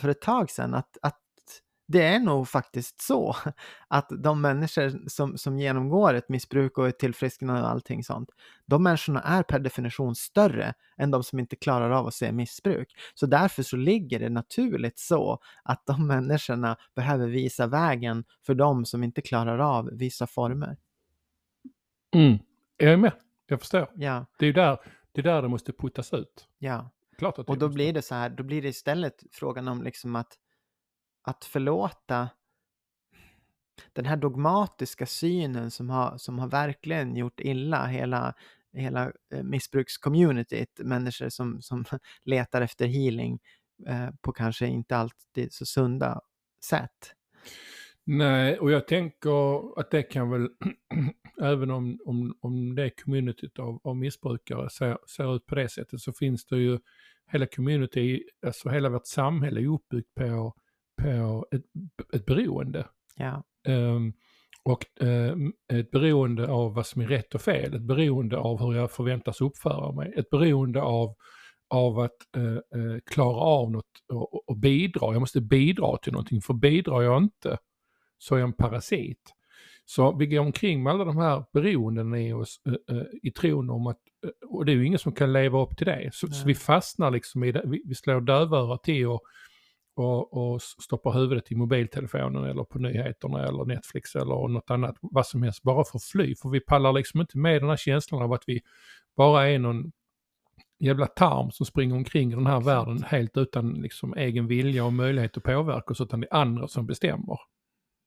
[0.00, 1.18] för ett tag sedan att, att
[1.88, 3.36] det är nog faktiskt så
[3.88, 8.30] att de människor som, som genomgår ett missbruk och ett tillfrisknande och allting sånt,
[8.66, 12.92] de människorna är per definition större än de som inte klarar av att se missbruk.
[13.14, 18.84] Så därför så ligger det naturligt så att de människorna behöver visa vägen för de
[18.84, 20.76] som inte klarar av vissa former.
[22.14, 22.38] Mm.
[22.76, 23.12] Jag är med,
[23.46, 23.90] jag förstår.
[23.94, 24.78] Ja, Det är där
[25.12, 26.48] det, är där det måste puttas ut.
[26.58, 26.90] ja.
[27.18, 30.16] Klart att Och då blir det så här, då blir det istället frågan om liksom
[30.16, 30.38] att,
[31.22, 32.28] att förlåta
[33.92, 38.34] den här dogmatiska synen som har, som har verkligen gjort illa hela,
[38.72, 41.84] hela eh, missbrukscommunityt, människor som, som
[42.24, 43.40] letar efter healing
[43.86, 46.20] eh, på kanske inte alltid så sunda
[46.64, 47.14] sätt.
[48.04, 50.48] Nej, och jag tänker att det kan väl,
[51.42, 56.00] även om, om, om det communityt av, av missbrukare ser, ser ut på det sättet,
[56.00, 56.78] så finns det ju
[57.32, 60.54] hela community, alltså hela vårt samhälle är uppbyggt på,
[61.02, 61.64] på ett,
[62.12, 62.86] ett beroende.
[63.16, 63.42] Ja.
[63.68, 64.12] Um,
[64.62, 68.74] och um, ett beroende av vad som är rätt och fel, ett beroende av hur
[68.74, 71.14] jag förväntas uppföra mig, ett beroende av,
[71.70, 75.12] av att uh, klara av något och, och, bidra.
[75.12, 77.58] Jag måste bidra till någonting, för bidrar jag inte
[78.18, 79.34] så är jag en parasit.
[79.90, 83.86] Så vi går omkring med alla de här beroenden i oss uh, i tron om
[83.86, 83.98] att,
[84.48, 86.10] och det är ju ingen som kan leva upp till det.
[86.12, 89.22] Så, så vi fastnar liksom i det, vi, vi slår dövörat till och
[89.98, 95.26] och, och stoppar huvudet i mobiltelefonen eller på nyheterna eller Netflix eller något annat, vad
[95.26, 96.34] som helst, bara för att fly.
[96.34, 98.60] För vi pallar liksom inte med den här känslan av att vi
[99.16, 99.92] bara är någon
[100.78, 104.92] jävla tarm som springer omkring i den här världen helt utan liksom egen vilja och
[104.92, 107.38] möjlighet att påverka oss, utan det är andra som bestämmer.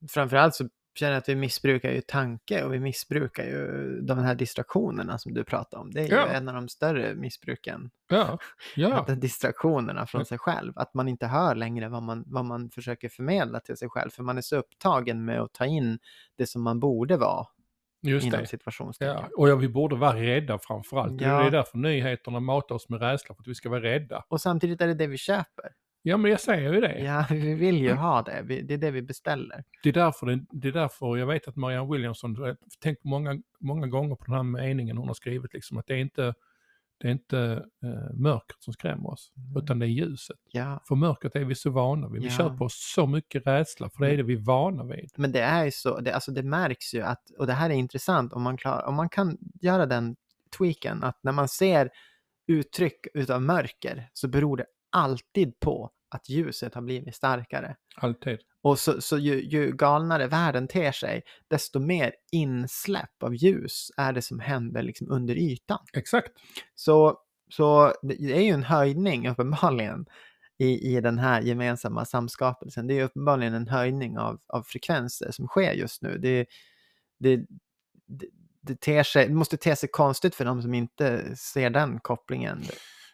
[0.09, 5.17] Framförallt så känner att vi missbrukar ju tanke och vi missbrukar ju de här distraktionerna
[5.17, 5.91] som du pratar om.
[5.91, 6.27] Det är ja.
[6.27, 7.91] ju en av de större missbruken.
[8.09, 8.37] Ja,
[8.75, 8.93] ja.
[8.93, 10.73] Att distraktionerna från sig själv.
[10.75, 14.09] Att man inte hör längre vad man, vad man försöker förmedla till sig själv.
[14.09, 15.99] För man är så upptagen med att ta in
[16.37, 17.45] det som man borde vara.
[18.03, 18.45] Just inom
[18.99, 19.05] det.
[19.05, 19.29] Ja.
[19.37, 21.21] Och ja, vi borde vara rädda framförallt.
[21.21, 21.39] Ja.
[21.39, 24.25] Det är därför nyheterna matar oss med rädsla, för att vi ska vara rädda.
[24.27, 25.69] Och samtidigt är det det vi köper.
[26.03, 26.99] Ja, men jag säger ju det.
[26.99, 28.61] Ja, vi vill ju ha det.
[28.63, 29.63] Det är det vi beställer.
[29.83, 33.87] Det är därför, det, det är därför jag vet att Marianne Williamson, tänkt många, många
[33.87, 36.33] gånger på den här meningen hon har skrivit, liksom, att det är inte,
[36.97, 39.63] det är inte äh, mörkret som skrämmer oss, mm.
[39.63, 40.37] utan det är ljuset.
[40.51, 40.83] Ja.
[40.87, 42.21] För mörkret är vi så vana vid.
[42.21, 42.37] Vi ja.
[42.37, 45.09] köper oss så mycket rädsla, för det är det vi är vana vid.
[45.15, 47.73] Men det är ju så, det, alltså det märks ju att, och det här är
[47.73, 50.15] intressant, om man, klar, om man kan göra den
[50.57, 51.89] tweaken, att när man ser
[52.47, 57.75] uttryck utav mörker så beror det alltid på att ljuset har blivit starkare.
[57.95, 58.39] Alltid.
[58.61, 64.13] Och så, så ju, ju, galnare världen ter sig, desto mer insläpp av ljus är
[64.13, 65.85] det som händer liksom under ytan.
[65.93, 66.31] Exakt.
[66.75, 67.17] Så,
[67.49, 70.05] så det är ju en höjning uppenbarligen
[70.57, 72.87] i, i den här gemensamma samskapelsen.
[72.87, 76.17] Det är uppenbarligen en höjning av, av frekvenser som sker just nu.
[76.17, 76.45] Det,
[77.19, 77.45] det,
[78.07, 78.27] det,
[78.61, 82.63] det, sig, det måste te sig konstigt för de som inte ser den kopplingen.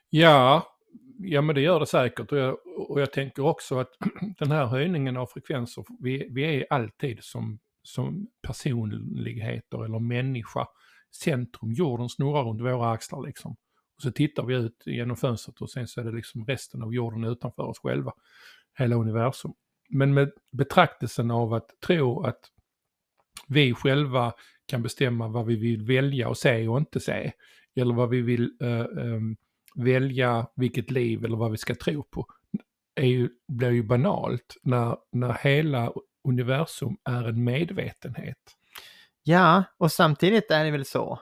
[0.10, 0.77] Ja,
[1.20, 2.58] Ja men det gör det säkert och jag,
[2.90, 3.90] och jag tänker också att
[4.40, 10.68] den här höjningen av frekvenser, vi, vi är alltid som, som personligheter eller människa
[11.16, 13.52] centrum, jorden snurrar runt våra axlar liksom.
[13.96, 16.94] Och så tittar vi ut genom fönstret och sen så är det liksom resten av
[16.94, 18.12] jorden utanför oss själva,
[18.78, 19.54] hela universum.
[19.90, 22.40] Men med betraktelsen av att tro att
[23.48, 24.34] vi själva
[24.66, 27.32] kan bestämma vad vi vill välja och se och inte se,
[27.76, 29.38] eller vad vi vill uh, um,
[29.78, 32.26] välja vilket liv eller vad vi ska tro på
[32.96, 35.92] är ju, blir ju banalt när, när hela
[36.28, 38.38] universum är en medvetenhet.
[39.24, 41.20] Ja, och samtidigt är det väl så,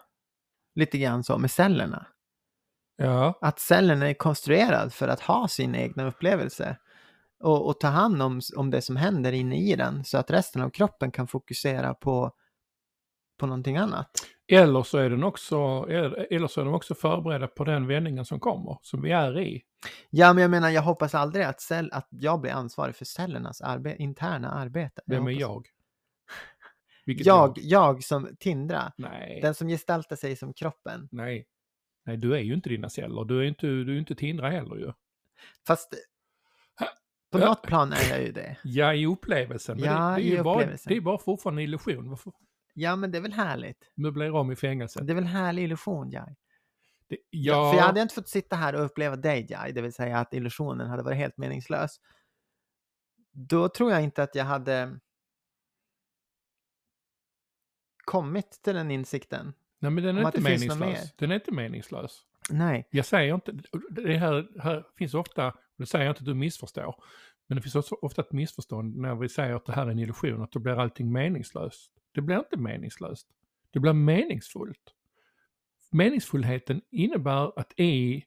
[0.75, 2.07] lite grann så med cellerna.
[2.97, 3.37] Ja.
[3.41, 6.77] Att cellen är konstruerad för att ha sin egna upplevelse
[7.39, 10.61] och, och ta hand om, om det som händer inne i den så att resten
[10.61, 12.31] av kroppen kan fokusera på,
[13.37, 14.09] på någonting annat.
[14.47, 15.55] Eller så är den också,
[16.29, 19.63] eller så är de också förberedda på den vändningen som kommer, som vi är i.
[20.09, 23.61] Ja, men jag menar, jag hoppas aldrig att, cell, att jag blir ansvarig för cellernas
[23.61, 25.01] arbe interna arbete.
[25.05, 25.67] Vem är jag?
[27.05, 27.57] jag, jag?
[27.61, 28.93] Jag som Tindra.
[28.97, 29.39] Nej.
[29.41, 31.07] Den som gestaltar sig som kroppen.
[31.11, 31.47] Nej.
[32.05, 33.25] Nej, du är ju inte dina celler.
[33.25, 34.91] Du är inte, du är inte Tindra heller ju.
[35.67, 35.93] Fast
[37.31, 38.57] på något plan är jag ju det.
[38.63, 39.77] Ja, i upplevelsen.
[39.77, 40.89] Men ja, det, det, är i bara, upplevelsen.
[40.89, 42.09] det är bara fortfarande en illusion.
[42.09, 42.33] Varför,
[42.77, 43.91] Ja, men det är väl härligt?
[43.95, 45.07] Möblera om i fängelset.
[45.07, 46.35] Det är väl härlig illusion, Jai?
[47.07, 47.71] Det, ja...
[47.71, 50.33] För jag hade inte fått sitta här och uppleva dig, Jai, det vill säga att
[50.33, 51.99] illusionen hade varit helt meningslös.
[53.31, 54.99] Då tror jag inte att jag hade
[58.05, 59.53] kommit till den insikten.
[59.79, 61.15] Nej, men den är inte meningslös.
[61.15, 62.21] Den är inte meningslös.
[62.49, 62.87] Nej.
[62.91, 63.51] Jag säger inte,
[63.89, 67.03] det här, här finns ofta, och det säger jag inte att du missförstår,
[67.47, 69.99] men det finns också ofta ett missförstånd när vi säger att det här är en
[69.99, 71.91] illusion, att då blir allting meningslöst.
[72.15, 73.27] Det blir inte meningslöst.
[73.71, 74.93] Det blir meningsfullt.
[75.91, 78.23] Meningsfullheten innebär att, i,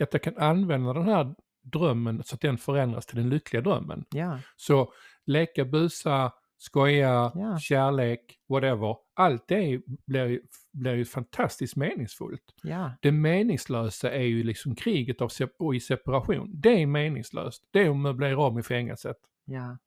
[0.00, 4.04] att jag kan använda den här drömmen så att den förändras till den lyckliga drömmen.
[4.10, 4.38] Ja.
[4.56, 4.92] Så
[5.26, 7.58] leka, busa, skoja, ja.
[7.58, 8.96] kärlek, whatever.
[9.14, 10.40] Allt det blir,
[10.72, 12.54] blir ju fantastiskt meningsfullt.
[12.62, 12.92] Ja.
[13.00, 16.50] Det meningslösa är ju liksom kriget av och i separation.
[16.54, 17.68] Det är meningslöst.
[17.70, 19.16] Det är att möblera om i fängelset.
[19.44, 19.78] Ja.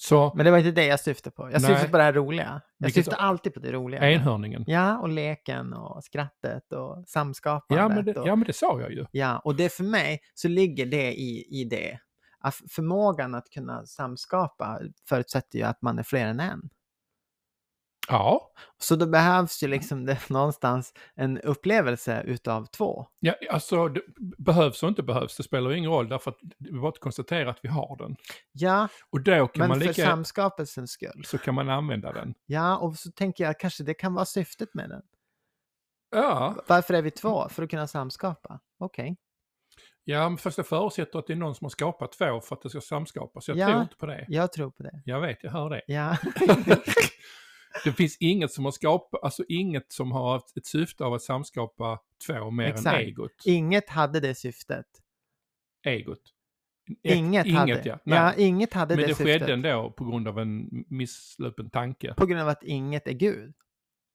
[0.00, 1.42] Så Men det var inte det jag syftade på.
[1.42, 1.60] Jag Nej.
[1.60, 2.60] syftade på det här roliga.
[2.78, 4.10] Jag syftar alltid på det roliga.
[4.10, 4.64] enhörningen.
[4.66, 7.82] Ja, och leken och skrattet och samskapandet.
[7.82, 9.06] Ja men, det, och, ja, men det sa jag ju.
[9.10, 11.98] ja, och det för mig så ligger det i, i det.
[12.40, 16.68] Att förmågan att kunna samskapa förutsätter ju att man är fler än en.
[18.08, 23.06] Ja, Så då behövs ju liksom det, någonstans en upplevelse utav två.
[23.20, 24.00] ja alltså det
[24.38, 27.50] behövs och inte behövs, det spelar ju ingen roll därför att vi bara att konstatera
[27.50, 28.16] att vi har den.
[28.52, 31.24] Ja, Och då kan men man för lika, samskapelsens skull.
[31.26, 32.34] så kan man använda den.
[32.46, 35.02] Ja, och så tänker jag kanske det kan vara syftet med den.
[36.10, 37.48] Ja, Varför är vi två?
[37.48, 38.60] För att kunna samskapa?
[38.78, 39.16] Okej.
[40.04, 42.62] ja men fast det förutsätter att det är någon som har skapat två för att
[42.62, 43.48] det ska samskapas.
[43.48, 43.66] Jag Ja.
[43.68, 44.24] tror inte på det.
[44.28, 45.02] Jag tror på det.
[45.04, 45.82] Jag vet, jag hör det.
[45.86, 46.16] Ja.
[47.84, 51.22] det finns inget som har skapat, alltså inget som har haft ett syfte av att
[51.22, 52.86] samskapa två mer Exakt.
[52.96, 53.32] än egot.
[53.44, 54.86] Inget hade det syftet.
[55.86, 56.18] egot.
[57.04, 57.82] Ett- Inget, inget hade.
[57.84, 57.98] ja.
[58.04, 58.18] Nej.
[58.18, 59.40] ja, inget hade Men det, det syftet.
[59.40, 62.14] skedde ändå på grund av en misslupen tanke.
[62.14, 63.54] På grund av att inget är Gud.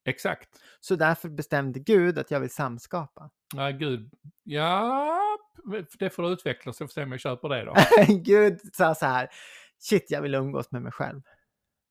[0.05, 0.49] Exakt.
[0.79, 3.29] Så därför bestämde Gud att jag vill samskapa.
[3.55, 4.13] Nej, gud.
[4.43, 5.17] Ja,
[5.99, 7.73] det får du utveckla så får se om jag köper det då.
[8.23, 9.29] Gud sa så här,
[9.79, 11.21] shit jag vill umgås med mig själv.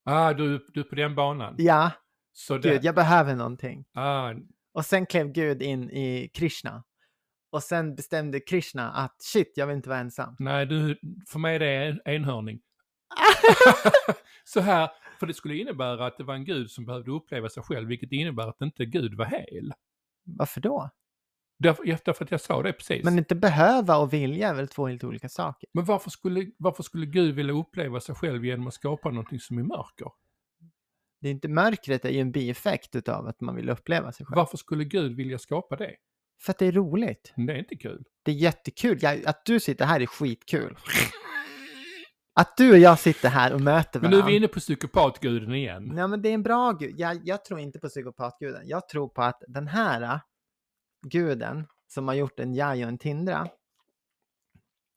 [0.04, 1.54] Ah, du, du är på den banan.
[1.58, 1.90] Ja,
[2.32, 3.84] Så det, Gud, jag behöver någonting.
[3.94, 4.32] ah,
[4.74, 6.84] Och sen klev Gud in i Krishna.
[7.52, 10.36] Och sen bestämde Krishna att shit, jag vill inte vara ensam.
[10.38, 10.98] nej, du,
[11.28, 12.60] för mig är det en enhörning.
[14.44, 14.90] så här,
[15.20, 18.12] för det skulle innebära att det var en gud som behövde uppleva sig själv, vilket
[18.12, 19.72] innebär att inte Gud var hel.
[20.24, 20.90] Varför då?
[21.62, 23.04] Därför, därför att jag sa det precis.
[23.04, 25.68] Men inte behöva och vilja är väl två helt olika saker?
[25.74, 29.58] Men varför skulle, varför skulle Gud vilja uppleva sig själv genom att skapa någonting som
[29.58, 30.08] är mörker?
[31.20, 34.36] Det är inte mörkret är ju en bieffekt utav att man vill uppleva sig själv.
[34.36, 35.96] Varför skulle Gud vilja skapa det?
[36.42, 37.32] För att det är roligt.
[37.36, 38.04] Det är inte kul.
[38.22, 38.98] Det är jättekul.
[39.00, 40.76] Jag, att du sitter här är skitkul.
[42.34, 44.28] Att du och jag sitter här och möter Men nu varandra.
[44.28, 45.90] är vi inne på psykopatguden igen.
[45.94, 46.94] Nej, men det är en bra gud.
[46.98, 48.62] Jag, jag tror inte på psykopatguden.
[48.64, 50.20] Jag tror på att den här
[51.02, 53.48] guden som har gjort en Jai och en Tindra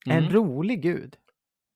[0.09, 0.33] är en Mm.
[0.33, 1.15] rolig gud.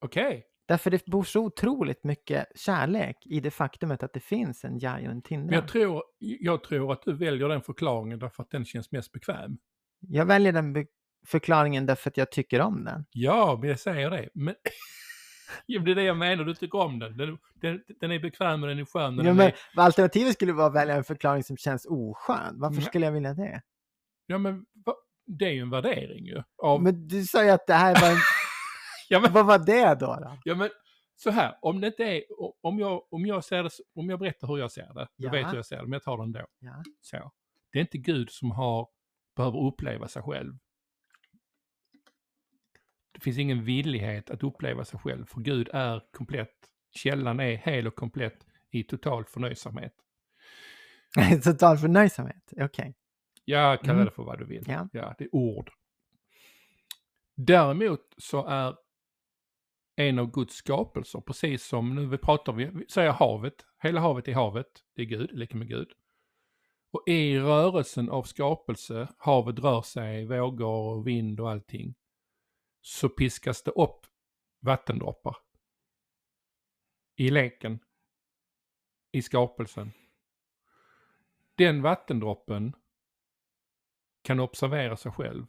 [0.01, 0.45] Okej.
[0.67, 5.21] Därför det bor så otroligt mycket kärlek i det faktumet att det finns en Men
[5.21, 5.55] Tindra.
[5.55, 9.57] jag tror, jag tror att du väljer den förklaringen därför att den känns mest bekväm.
[9.99, 10.86] Jag väljer den
[11.27, 13.05] förklaringen därför att jag tycker om den.
[13.11, 14.30] Ja, men jag säger det.
[14.34, 14.55] Men
[15.86, 17.17] det är det jag menar, du tycker om den.
[17.17, 19.17] Den, den, den är bekväm och den är skön.
[19.17, 22.59] Ja, men är, alternativet skulle vara att välja en förklaring som känns oskön.
[22.59, 23.61] Varför skulle jag vilja det?
[24.30, 24.93] Ja, men va,
[25.25, 26.43] det är ju en värdering ju.
[26.63, 28.17] Av, Men du sa ju att det här var en...
[29.09, 30.15] ja, men, Vad var det då?
[30.21, 30.39] då?
[30.43, 30.69] ja, men
[31.15, 32.23] så här, om det inte är,
[32.61, 35.07] om jag, om jag ser det, om jag berättar hur jag ser det, Ja.
[35.15, 36.45] jag vet hur jag ser det, men jag tar den då.
[36.59, 36.84] Ja.
[37.01, 37.32] Så.
[37.71, 38.88] Det är inte Gud som har,
[39.36, 40.53] behöver uppleva sig själv.
[43.11, 46.55] Det finns ingen villighet att uppleva sig själv, för Gud är komplett.
[46.91, 49.93] Källan är hel och komplett i total förnöjsamhet.
[51.43, 52.95] Total förnöjsamhet, okej.
[53.50, 54.06] Jag kallar Mm.
[54.06, 54.64] det för vad du vill.
[54.68, 54.89] Ja.
[54.93, 55.72] ja, det är ord.
[57.36, 58.76] Däremot så är
[59.95, 64.34] en av Guds skapelser, precis som nu vi pratar, vi säger havet, hela havet är
[64.34, 65.91] havet, det är Gud, lika med Gud.
[66.91, 71.95] Och i rörelsen av skapelse, havet rör sig, vågor och vind och allting,
[72.82, 74.06] så piskas det upp
[74.60, 75.38] vattendroppar.
[77.16, 77.80] I leken,
[79.12, 79.91] i skapelsen.
[81.56, 82.74] Den vattendroppen
[84.30, 85.45] kan observera sig själv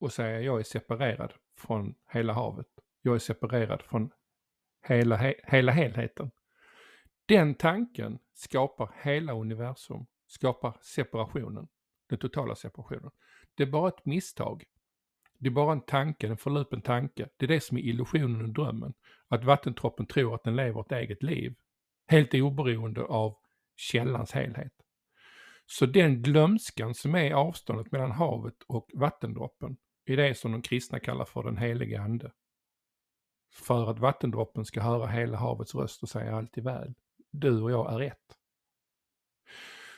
[0.00, 2.66] och säga jag är separerad från hela havet.
[3.02, 4.10] Jag är separerad från
[4.88, 6.30] hela, he, hela helheten.
[7.26, 11.68] Den tanken skapar hela universum, skapar separationen,
[12.08, 13.10] den totala separationen.
[13.54, 14.64] Det är bara ett misstag.
[15.38, 17.28] Det är bara en tanke, en förlupen tanke.
[17.36, 18.94] Det är det som är illusionen och drömmen.
[19.28, 21.54] Att vattentroppen tror att den lever ett eget liv.
[22.06, 23.36] Helt oberoende av
[23.76, 24.72] källans helhet.
[25.70, 31.00] Så den glömskan som är avståndet mellan havet och vattendroppen är det som de kristna
[31.00, 32.32] kallar för den heliga ande.
[33.54, 36.94] För att vattendroppen ska höra hela havets röst och säga allt är väl.
[37.30, 38.38] Du och jag är ett.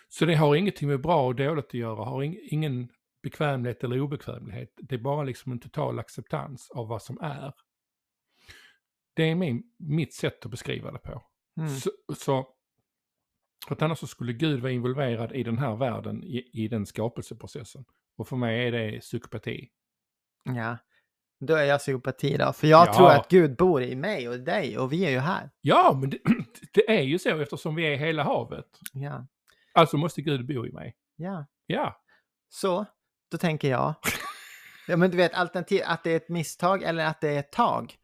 [0.09, 2.89] Så det har ingenting med bra och dåligt att göra, har ing- ingen
[3.23, 4.73] bekvämlighet eller obekvämlighet.
[4.77, 7.55] Det är bara liksom en total acceptans av vad som är.
[9.15, 11.23] Det är min, mitt sätt att beskriva det på.
[11.57, 11.71] Mm.
[11.71, 12.49] Så, så
[13.69, 17.85] att annars så skulle Gud vara involverad i den här världen, i, i den skapelseprocessen.
[18.17, 19.69] Och för mig är det psykopati.
[20.45, 20.79] Ja,
[21.41, 22.53] då är jag psykopati då.
[22.53, 22.95] För jag Ja.
[22.95, 25.51] tror att Gud bor i mig och dig och vi är ju här.
[25.61, 26.19] Ja, men det,
[26.73, 28.67] det är ju så eftersom vi är hela havet.
[28.93, 29.27] Ja,
[29.73, 30.97] Alltså måste Gud bo i mig.
[31.17, 31.47] ja.
[31.67, 32.01] Ja,
[32.49, 32.87] Så,
[33.31, 33.95] då tänker jag.
[34.89, 37.53] Ja, men du vet, alternativ att det är ett misstag eller att det är ett
[37.53, 37.95] tag.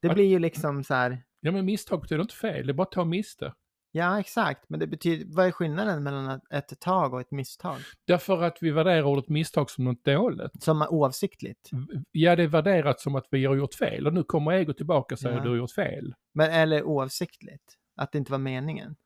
[0.00, 1.22] Det Att- blir ju liksom så här.
[1.40, 3.54] Ja, men misstag betyder inte fel, det är bara att ta miste.
[3.92, 4.68] Ja, exakt.
[4.68, 7.76] Men det betyder, vad är skillnaden mellan ett- tag och ett misstag?
[8.06, 10.62] Därför att vi värderar ordet misstag som något dåligt.
[10.62, 11.70] Som är oavsiktligt.
[12.12, 15.14] Ja, det är värderat som att vi har gjort fel och nu kommer ego tillbaka
[15.14, 15.42] och säger Ja.
[15.42, 16.14] du har gjort fel.
[16.34, 17.76] Men, eller oavsiktligt.
[17.96, 18.96] Att det inte var meningen.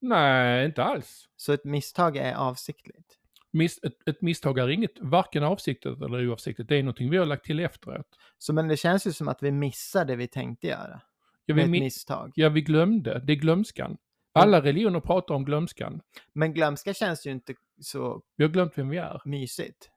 [0.00, 1.24] Nej, inte alls.
[1.36, 3.16] Så ett misstag är avsiktligt.
[3.52, 6.68] Miss, ett, ett misstag är inget, varken avsiktligt eller oavsiktligt.
[6.68, 8.06] Det är någonting vi har lagt till efteråt.
[8.38, 11.00] Så men det känns ju som att vi missar det vi tänkte göra.
[11.46, 12.32] Ja, vi, ett mi- misstag.
[12.34, 13.18] ja, vi glömde.
[13.24, 13.96] Det är glömskan.
[14.32, 16.00] Alla religioner pratar om glömskan.
[16.32, 19.22] Men glömska känns ju inte så Vi har glömt vem vi är.
[19.24, 19.90] mysigt.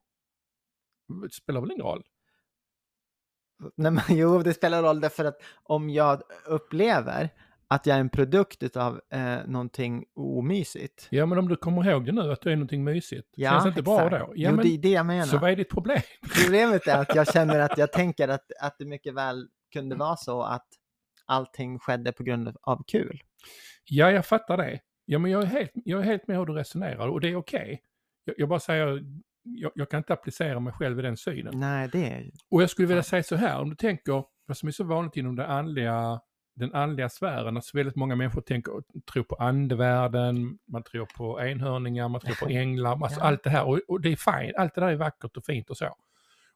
[1.23, 2.03] Det spelar väl ingen roll?
[3.75, 7.29] Nej, men, jo, det spelar roll därför att om jag upplever
[7.67, 11.07] att jag är en produkt av eh, någonting omysigt.
[11.11, 13.27] Ja, men om du kommer ihåg det nu, att du är någonting mysigt.
[13.35, 14.11] Ja, Känns det inte bra exakt.
[14.11, 14.17] då?
[14.17, 15.25] Ja, jo, men det är det jag menar.
[15.25, 16.01] så vad är ditt problem?
[16.43, 20.15] Problemet är att jag känner att jag tänker att, att det mycket väl kunde vara
[20.15, 20.67] så att
[21.25, 23.21] allting skedde på grund av kul.
[23.85, 24.79] Ja, jag fattar det.
[25.05, 27.35] Ja, men jag är helt, jag är helt med hur du resonerar och det är
[27.35, 27.81] okej.
[28.23, 29.03] Jag, jag bara säger,
[29.43, 31.59] jag, jag kan inte applicera mig själv i den synen.
[31.59, 32.31] Nej, det är.
[32.49, 35.17] Och jag skulle vilja säga så här, om du tänker, vad som är så vanligt
[35.17, 36.21] inom det andliga,
[36.55, 38.73] den andliga sfären, att så väldigt många människor tänker,
[39.13, 43.25] tror på andevärlden, man tror på enhörningar, man tror på änglar, alltså Ja.
[43.25, 43.67] allt det här.
[43.67, 45.95] Och, och det är fint, allt det där är vackert och fint och så.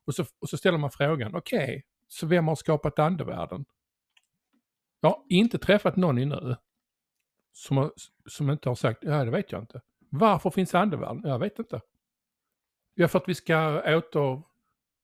[0.06, 3.66] Och så, och så ställer man frågan, okej, så vem har skapat andevärlden?
[5.00, 6.56] Jag har inte träffat någon ännu
[7.52, 7.92] som, har,
[8.26, 9.82] som inte har sagt, ja det vet jag inte.
[10.10, 11.22] Varför finns andevärlden?
[11.26, 11.82] Jag vet inte.
[12.94, 14.42] Ja, för att vi ska åter,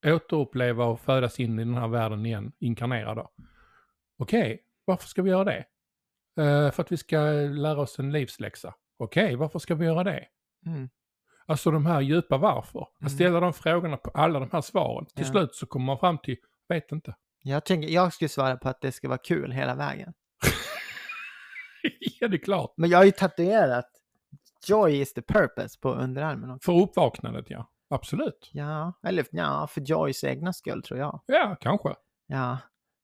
[0.05, 3.31] återuppleva och födas in i den här världen igen, inkarnera då.
[4.17, 5.65] Okej, varför ska vi göra det?
[6.41, 7.17] Eh, för att vi ska
[7.51, 8.73] lära oss en livsläxa.
[8.97, 10.25] Okej, varför ska vi göra det?
[10.65, 10.89] Mm.
[11.45, 12.79] Alltså de här djupa varför.
[12.79, 13.05] Mm.
[13.05, 15.05] Att ställa de frågorna på alla de här svaren.
[15.05, 15.31] Till Ja.
[15.31, 16.37] slut så kommer man fram till,
[16.67, 17.15] vet inte.
[17.45, 20.13] Jag, tänker, jag skulle svara på att det ska vara kul hela vägen.
[22.19, 22.73] ja, det är klart.
[22.77, 23.89] Men jag har ju tatuerat
[24.67, 26.71] Joy is the purpose på underarmen också.
[26.71, 27.69] För uppvaknandet, ja.
[27.89, 28.49] Absolut.
[28.53, 31.21] Ja, eller ja, för Joys egna skull tror jag.
[31.25, 31.95] Ja, kanske.
[32.27, 32.57] Ja,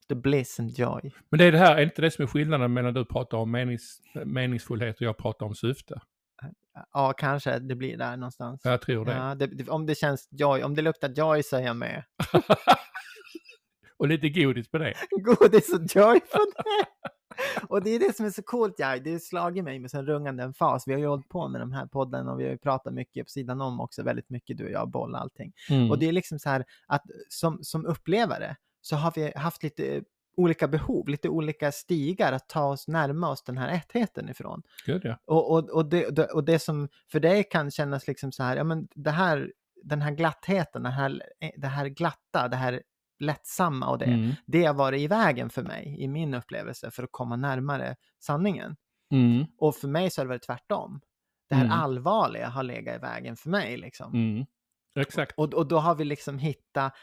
[0.09, 1.11] the bliss and joy.
[1.29, 3.51] Men det är det här, är inte det som är skillnaden mellan du pratar om
[3.51, 6.01] menings, meningsfullhet och jag pratar om syfte?
[6.93, 8.61] Ja, kanske det blir där någonstans.
[8.63, 9.11] Jag tror det.
[9.11, 12.03] Ja, det, det, om det känns joy, om det luktar joy så är jag med.
[13.99, 14.93] Och lite godis på det.
[15.11, 16.85] Godis och joy på det!
[17.69, 18.99] Och det är det som är så coolt, ja.
[18.99, 20.87] det slagit mig med sån rungande en fas.
[20.87, 23.25] Vi har ju hållit på med de här podden och vi har ju pratat mycket
[23.25, 25.53] på sidan om också, väldigt mycket du och jag, boll och allting.
[25.69, 25.91] Mm.
[25.91, 30.03] Och det är liksom så här att som, som upplevare så har vi haft lite
[30.37, 34.61] olika behov, lite olika stigar att ta oss närma oss den här ettheten ifrån.
[34.85, 35.17] Gud, ja.
[35.25, 38.55] Och, och, och, det, det- och det som för dig kan kännas liksom så här,
[38.57, 41.21] ja men det här, den här glattheten, det här,
[41.57, 42.81] det här glatta, det här
[43.19, 44.31] lättsamma och det, Mm.
[44.45, 48.75] det har varit i vägen för mig i min upplevelse för att komma närmare sanningen.
[49.13, 49.45] Mm.
[49.57, 51.01] Och för mig så har det varit tvärtom.
[51.49, 51.77] Det här Mm.
[51.77, 54.13] allvarliga har legat i vägen för mig liksom.
[54.13, 54.45] Mm.
[54.99, 55.33] Exakt.
[55.37, 56.93] Och, och då har vi liksom hittat,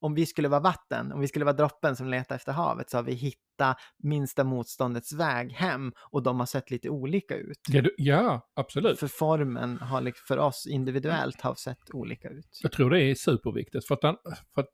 [0.00, 2.98] om vi skulle vara vatten, om vi skulle vara droppen som letar efter havet, så
[2.98, 7.58] har vi hittat minsta motståndets väg hem och de har sett lite olika ut.
[7.68, 8.98] Ja, du, ja, absolut.
[8.98, 12.60] För formen har för oss individuellt har sett olika ut.
[12.62, 13.86] Jag tror det är superviktigt.
[13.86, 14.00] För att,
[14.54, 14.68] för att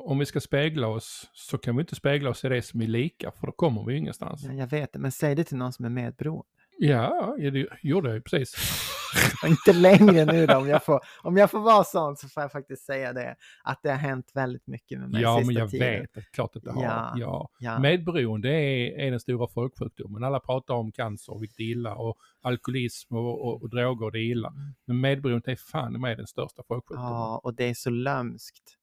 [0.00, 2.86] om vi ska spegla oss så kan vi inte spegla oss i det som är
[2.86, 4.42] lika, för då kommer vi ingenstans.
[4.44, 6.44] Ja, jag vet det, men säg det till någon som är medberoende.
[6.78, 8.54] Ja, det gjorde jag ju precis.
[9.46, 12.52] Inte längre nu då, om jag, får, om jag får vara sån så får jag
[12.52, 13.36] faktiskt säga det.
[13.64, 16.00] Att det har hänt väldigt mycket med mig Ja, sista men jag tiden.
[16.14, 16.30] vet.
[16.32, 16.84] Klart att det har.
[16.84, 17.12] Ja.
[17.16, 17.50] Ja.
[17.58, 17.78] Ja.
[17.78, 20.24] Medberoende är, är den stora folksjukdomen.
[20.24, 24.30] Alla pratar om cancer, vilket är illa, och alkoholism och, och, och droger, det är
[24.30, 24.52] illa.
[24.86, 27.12] Men medberoende är fan med den största folksjukdomen.
[27.12, 28.77] Ja, och det är så lömskt.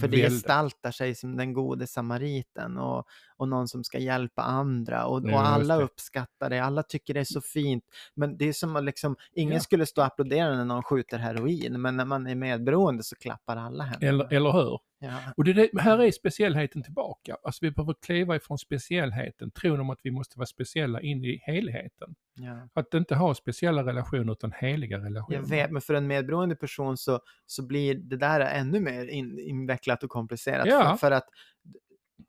[0.00, 5.06] För det gestaltar sig som den gode samariten och, och någon som ska hjälpa andra
[5.06, 5.82] och, och alla det.
[5.84, 7.84] uppskattar det, alla tycker det är så fint.
[8.14, 9.60] Men det är som att liksom, ingen Ja.
[9.60, 13.56] skulle stå och applådera när någon skjuter heroin, men när man är medberoende så klappar
[13.56, 14.08] alla händerna.
[14.08, 14.78] Eller, eller hur?
[15.02, 15.18] Ja.
[15.36, 17.36] Och det, det, här är speciellheten tillbaka.
[17.42, 21.42] Alltså vi behöver kliva ifrån speciellheten, tron om att vi måste vara speciella in i
[21.42, 22.14] helheten.
[22.34, 22.68] Ja.
[22.74, 25.38] Att inte ha speciella relationer utan heliga relationer.
[25.38, 29.38] Jag vet, men för en medberoende person så, så blir det där ännu mer in,
[29.38, 30.66] invecklat och komplicerat.
[30.66, 30.90] Ja.
[30.90, 31.28] För, för att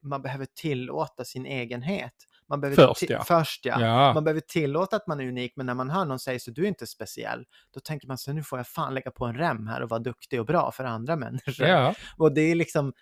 [0.02, 2.16] man behöver tillåta sin egenhet.
[2.52, 3.24] Man behöver Först, ja.
[3.24, 3.82] Först ja.
[3.82, 6.52] Ja, Man behöver tillåta att man är unik, men när man hör någon säga så
[6.52, 9.38] du är inte speciell, då tänker man så nu får jag fan lägga på en
[9.38, 11.68] rem här och vara duktig och bra för andra människor.
[11.68, 12.93] ja, Och det är liksom,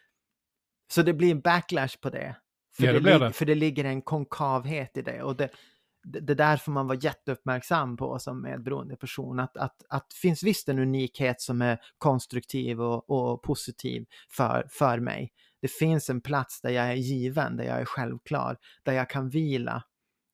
[0.91, 2.36] så det blir en backlash på det.
[2.78, 3.34] För, Ja, det det, det.
[3.34, 5.24] för det ligger en konkavhet i det.
[5.24, 5.50] Och det
[6.04, 9.39] det, det där får man vara jätteuppmärksam på som medberoende person.
[9.39, 15.00] Att, att, att finns visst en unikhet som är konstruktiv och, och positiv för, för
[15.00, 15.32] mig.
[15.62, 19.30] Det finns en plats där jag är given, där jag är självklar, där jag kan
[19.30, 19.84] vila,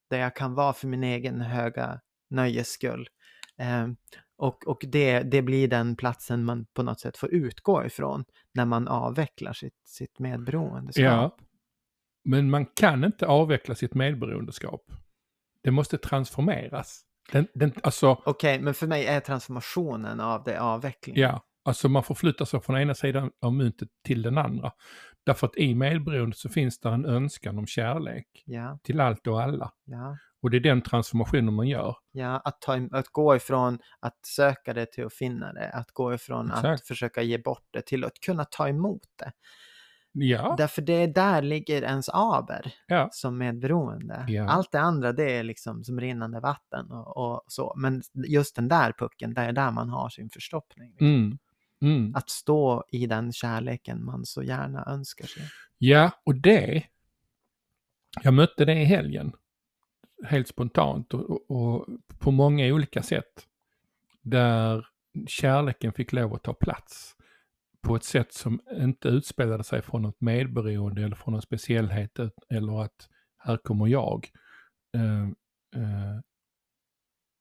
[0.10, 2.00] där jag kan vara för min egen höga
[2.30, 3.08] nöjes skull.
[3.60, 3.88] Eh,
[4.38, 8.66] och och det, det blir den platsen man på något sätt får utgå ifrån när
[8.66, 11.34] man avvecklar sitt, sitt medberoendeskap.
[11.38, 11.38] Ja.
[12.24, 14.82] Men man kan inte avveckla sitt medberoendeskap.
[15.64, 17.02] Det måste transformeras.
[17.32, 21.18] Den, den, alltså, Okej, men för mig är transformationen av det avveckling.
[21.18, 24.72] ja, alltså man förflyttar sig från ena sidan av myntet till den andra.
[25.26, 29.42] Därför att i medberoendet så finns det en önskan om kärlek Ja, till allt och
[29.42, 29.72] alla.
[29.86, 31.96] ja, Och det är den transformationen man gör.
[32.12, 32.42] ja.
[32.46, 36.52] Att, ta, att gå ifrån att söka det till att finna det, att gå ifrån
[36.52, 36.88] att Exakt.
[36.88, 39.32] försöka ge bort det till att kunna ta emot det.
[40.18, 44.26] Ja, Därför det där ligger ens aber ja, som medberoende.
[44.28, 44.50] Ja.
[44.50, 47.74] Allt det andra det är liksom som rinnande vatten och, och så.
[47.78, 50.90] Men just den där pucken, det är där man har sin förstoppning.
[50.90, 51.08] liksom.
[51.08, 51.38] mm,
[51.82, 52.16] mm.
[52.16, 55.44] Att stå i den kärleken man så gärna önskar sig.
[55.78, 56.84] ja, och det,
[58.24, 59.32] jag mötte det i helgen.
[60.24, 61.88] Helt spontant och, och,
[62.20, 63.48] på många olika sätt.
[64.22, 64.88] Där
[65.28, 67.16] kärleken fick lov att ta plats.
[67.82, 72.20] På ett sätt som inte utspelade sig från något medberoende eller från någon speciellhet
[72.50, 74.30] eller att här kommer jag.
[74.96, 75.24] Eh,
[75.82, 76.20] eh,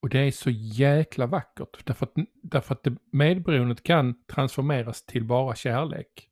[0.05, 1.87] och det är så jäkla vackert.
[1.87, 6.31] Därför att, därför att det medberoendet kan transformeras till bara kärlek.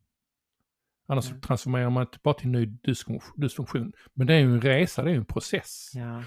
[1.09, 1.41] Annars Mm.
[1.41, 2.65] transformerar man det bara till ny
[3.37, 3.93] dysfunktion-.
[4.15, 5.91] Men det är ju en resa, det är ju en process.
[5.95, 6.23] Ja.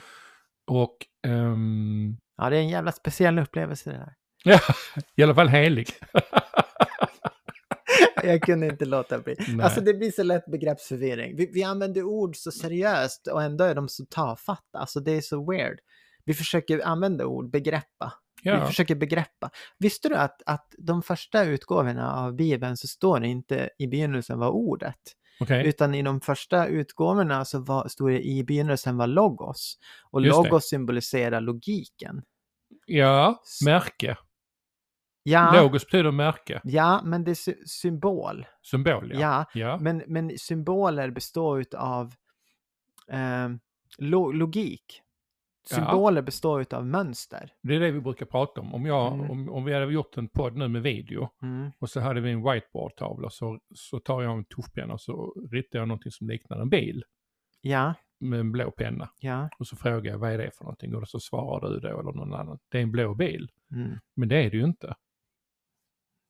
[0.68, 4.14] Och ehm, ja, det är en jävla speciell upplevelse det där.
[4.44, 4.60] ja,
[5.16, 5.88] i alla fall helig.
[8.24, 9.36] Jag kunde inte låta bli.
[9.48, 9.66] Nej.
[9.66, 11.36] Alltså det blir så lätt begreppsförvirring.
[11.36, 14.80] Vi, vi använder ord så seriöst och ändå är de så tafatta.
[14.80, 15.80] Alltså det är så weird.
[16.26, 18.14] Vi försöker använda ord, begreppa.
[18.44, 19.50] Vi ja, försöker begreppa.
[19.78, 24.40] Visste du att, att de första utgåvorna av Bibeln så står det inte i begynnelsen
[24.40, 25.00] var ordet,
[25.40, 25.68] okej.
[25.68, 29.78] utan i de första utgåvorna så var, stod det i begynnelsen var logos.
[30.12, 30.50] Och Just det.
[30.50, 32.22] logos symboliserar logiken.
[32.86, 34.18] Ja, märke.
[35.28, 36.62] Ja, Logos betyder märke.
[36.64, 38.46] ja men det är sy- symbol.
[38.62, 39.20] Symbol, ja.
[39.20, 39.78] Ja, ja.
[39.82, 42.14] Men, men symboler består av
[43.12, 43.50] eh,
[43.98, 45.02] lo, logik.
[45.70, 45.76] Ja.
[45.76, 47.54] Symboler består av mönster.
[47.62, 48.74] Det är det vi brukar prata om.
[48.74, 49.32] Om, jag, Mm.
[49.32, 51.72] om, om vi hade gjort en podd nu med video Mm.
[51.80, 55.80] och så hade vi en whiteboardtavla så, så tar jag en tuschpenna och så ritar
[55.80, 57.04] jag någonting som liknar en bil
[57.62, 59.10] Ja, med en blå penna.
[59.20, 59.50] ja.
[59.60, 62.12] Och så frågar jag vad är det för någonting och så svarar du då eller
[62.12, 62.60] någon annan.
[62.70, 63.50] Det är en blå bil.
[63.72, 63.98] Mm.
[64.16, 64.96] Men det är det ju inte.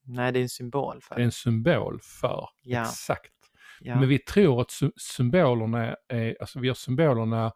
[0.08, 2.48] Nej, det är en symbol för Det är en symbol för.
[2.62, 2.80] Ja.
[2.82, 3.32] Exakt.
[3.80, 4.00] ja.
[4.00, 7.52] Men vi tror att sy- symbolerna är, alltså vi har symbolerna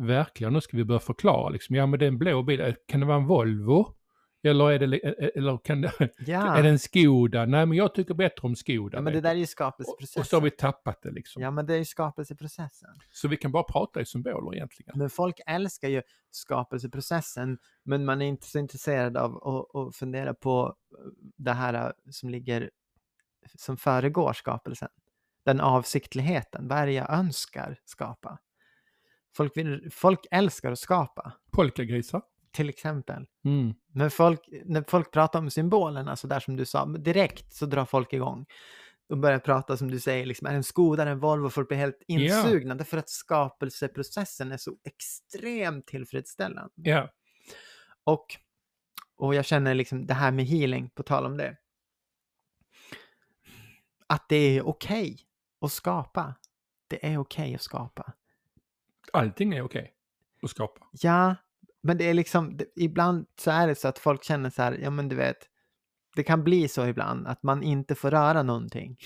[0.00, 0.50] verkliga.
[0.50, 1.76] Nu ska vi börja förklara liksom.
[1.76, 2.60] Ja men det är en blå bil.
[2.60, 3.92] Eh, Kan det vara en Volvo?
[4.42, 5.92] Eller är det, li- eh, eller kan det,
[6.26, 6.56] ja.
[6.56, 7.46] är det en Skoda?
[7.46, 8.98] Nej men jag tycker bättre om Skoda.
[8.98, 10.20] ja, men det där är ju och, skapelseprocessen.
[10.20, 11.42] och så har vi tappat det liksom.
[11.42, 12.90] Ja, men det är ju skapelseprocessen.
[13.12, 14.92] Så vi kan bara prata i symboler egentligen.
[14.98, 20.34] Men folk älskar ju skapelseprocessen, men man är inte så intresserad av att, att fundera
[20.34, 20.74] på
[21.36, 22.70] det här eh, som ligger,
[23.58, 24.88] som föregår skapelsen.
[25.44, 28.38] Den avsiktligheten, vad är det jag önskar skapa?
[29.36, 32.22] Folk, vill, folk älskar att skapa, Polkagrisar.
[32.52, 33.26] till exempel.
[33.44, 33.74] Mm.
[33.92, 37.84] Men folk, när folk pratar om symbolerna, så där som du sa, direkt så drar
[37.84, 38.46] folk igång
[39.08, 41.78] och börjar prata som du säger, liksom, är en Skoda, är en Volvo, folk blir
[41.78, 46.72] helt insugna därför att skapelseprocessen är så extremt tillfredsställande.
[46.74, 47.10] Ja.
[48.04, 48.26] Och,
[49.16, 51.56] och jag känner liksom det här med healing, på tal om det,
[54.06, 55.18] att det är okej
[55.60, 56.34] att skapa.
[56.88, 58.12] Det är okej att skapa.
[59.16, 59.92] Allting är okej
[60.42, 60.86] att skapa.
[60.92, 61.36] Ja,
[61.82, 64.78] men det är liksom, det, ibland så är det så att folk känner så här,
[64.82, 65.38] ja men du vet,
[66.16, 68.96] det kan bli så ibland att man inte får röra någonting.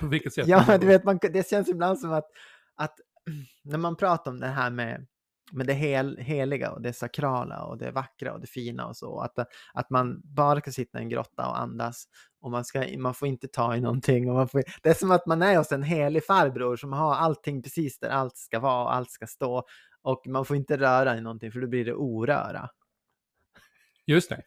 [0.00, 0.46] På vilket sätt?
[0.46, 2.28] ja, men du vet, man, det känns ibland som att,
[2.74, 2.94] att
[3.62, 5.06] när man pratar om det här med,
[5.52, 9.20] med det hel, heliga och det sakrala och det vackra och det fina och så,
[9.20, 9.38] att,
[9.74, 12.04] att man bara ska sitta i en grotta och andas
[12.42, 14.28] och man, ska, man får inte ta i någonting.
[14.28, 17.14] Och man får, det är som att man är hos en helig farbror som har
[17.14, 19.64] allting precis där allt ska vara och allt ska stå
[20.02, 22.70] och man får inte röra i någonting för då blir det oröra.
[24.06, 24.42] Just det.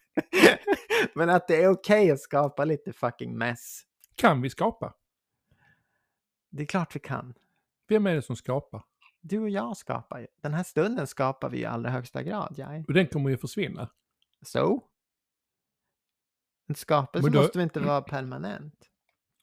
[1.15, 3.81] Men att det är okej att skapa lite fucking mess.
[4.15, 4.93] Kan vi skapa?
[6.49, 7.33] Det är klart vi kan.
[7.87, 8.83] Vem är det som skapar?
[9.21, 10.27] Du och jag skapar ju.
[10.41, 12.53] Den här stunden skapar vi i allra högsta grad.
[12.57, 12.85] Jag.
[12.87, 13.89] Och den kommer ju försvinna.
[14.41, 14.83] Så?
[16.67, 18.89] En skapelse då- måste väl inte vara permanent?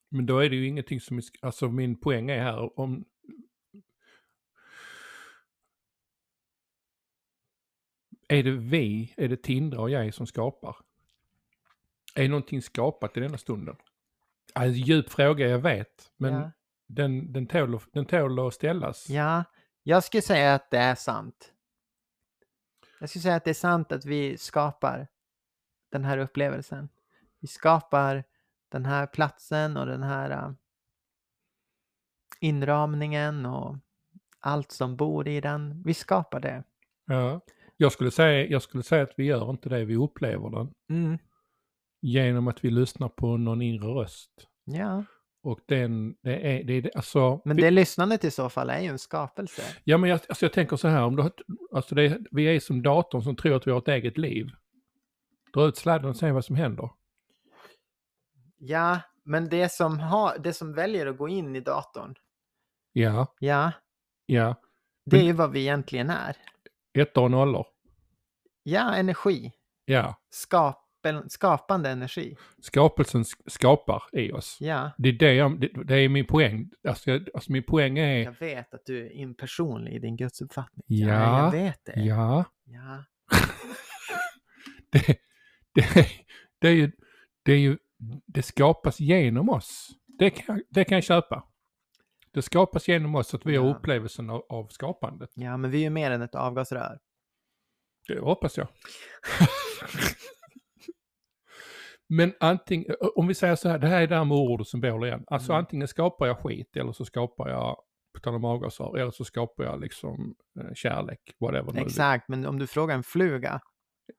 [0.08, 3.04] Men då är det ju ingenting som, är alltså min poäng är här om
[8.28, 10.76] är det vi, är det Tindra och jag som skapar?
[12.14, 13.76] Är någonting skapat i denna stunden?
[14.54, 16.50] Alltså, djup fråga, jag vet, men ja.
[16.86, 19.08] den, den, tål, den tål att ställas.
[19.08, 19.44] ja,
[19.82, 21.52] jag skulle säga att det är sant.
[23.00, 25.08] Jag skulle säga att det är sant att vi skapar
[25.90, 26.88] den här upplevelsen.
[27.42, 28.24] Vi skapar
[28.68, 30.52] den här platsen och den här äh,
[32.40, 33.76] inramningen och
[34.40, 35.82] allt som bor i den.
[35.84, 36.64] Vi skapar det.
[37.06, 37.40] Ja.
[37.76, 40.74] Jag, skulle säga, jag skulle säga att vi gör inte det, vi upplever den.
[40.90, 41.18] Mm.
[42.02, 44.30] Genom att vi lyssnar på någon inre röst.
[44.64, 45.04] Ja,
[45.42, 47.40] Och den, det är, det är alltså...
[47.44, 49.62] men vi, det lyssnandet i så fall är ju en skapelse.
[49.84, 51.30] Ja, men jag, alltså jag tänker så här, om du,
[51.72, 54.50] alltså det, vi är som datorn som tror att vi har ett eget liv.
[55.54, 56.90] Dra ut sladden och se vad som händer.
[58.64, 62.14] Ja, men det som, har, det som väljer att gå in i datorn,
[62.92, 63.72] Ja, ja,
[64.26, 64.54] ja.
[65.10, 66.36] det är ju vad vi egentligen är.
[66.98, 67.66] Ettor och nollor.
[68.62, 69.52] Ja, energi.
[69.84, 70.20] Ja.
[70.30, 72.36] Skapel, skapande energi.
[72.62, 74.56] Skapelsen sk- skapar i oss.
[74.60, 76.70] Ja, Det är, det, jag, det, det är min poäng.
[76.88, 78.22] Alltså, jag, alltså min poäng är...
[78.24, 80.84] jag vet att du är impersonlig i din gudsuppfattning.
[80.86, 82.00] Ja, jag vet det.
[82.00, 83.04] Ja, Ja.
[84.92, 85.06] det,
[85.74, 86.06] det,
[86.58, 86.92] det är ju...
[87.44, 87.78] Det är ju...
[88.26, 89.88] Det skapas genom oss.
[90.18, 91.44] Det kan, jag- det kan jag köpa.
[92.32, 93.74] Det skapas genom oss att vi har Ja.
[93.74, 95.30] upplevelsen av, av skapandet.
[95.34, 96.98] ja, men vi är ju mer än ett avgasrör.
[98.08, 98.68] Det hoppas jag.
[102.08, 104.66] Men antingen, om vi säger så här, det här är det här med ord och
[104.66, 105.24] symboler igen.
[105.26, 105.58] Alltså Mm.
[105.60, 107.76] antingen skapar jag skit eller så skapar jag,
[108.14, 111.80] på tal om avgasrör, eller så skapar jag liksom eh, kärlek, whatever.
[111.80, 113.60] Exakt, men om du frågar en fluga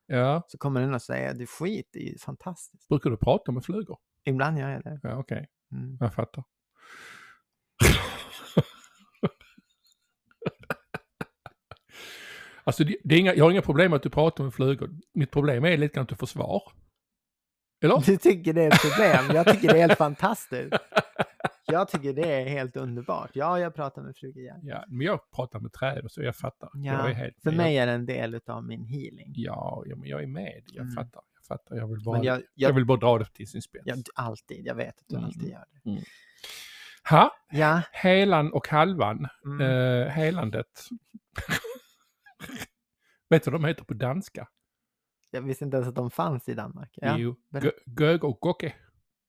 [0.08, 2.88] Ja, så kommer den att säga du skit är ju fantastiskt.
[2.88, 3.98] brukar du prata med flugor?
[4.26, 5.00] Ibland gör jag det.
[5.04, 5.98] Ja, okej, Mm.
[6.00, 6.44] jag fattar.
[12.64, 14.90] alltså det, det är inga, jag har inga problem med att du pratar med flugor.
[15.14, 16.64] Mitt problem är lite grann att du får svar.
[17.84, 18.04] Eller?
[18.06, 19.36] Du tycker det är ett problem.
[19.36, 20.74] Jag tycker det är helt fantastiskt.
[21.74, 23.30] Jag tycker det är helt underbart.
[23.34, 24.44] Ja, jag pratar med flugor.
[24.44, 24.56] Ja.
[24.64, 26.70] Ja, men jag pratar med träd och så, jag fattar.
[26.74, 29.34] Ja, jag är helt För mig är det en del av min healing.
[29.36, 30.64] Ja, ja, men jag är med.
[30.68, 30.94] Jag Mm.
[30.96, 31.22] fattar.
[31.36, 31.76] Jag fattar.
[31.76, 33.84] Jag vill bara, jag, jag, jag, vill bara dra det till sin spets.
[33.88, 35.26] jag, alltid, jag vet att du Mm.
[35.26, 36.04] alltid gör det.
[37.10, 39.28] Ha, Ja, helan och halvan.
[39.46, 39.62] mm.
[39.62, 40.88] Eh, helandet.
[43.30, 44.48] Vet du vad de heter på danska?
[45.32, 46.90] jag visste inte ens att de fanns i Danmark.
[46.96, 47.36] Ja, Jo,
[48.00, 48.74] gög och gocke.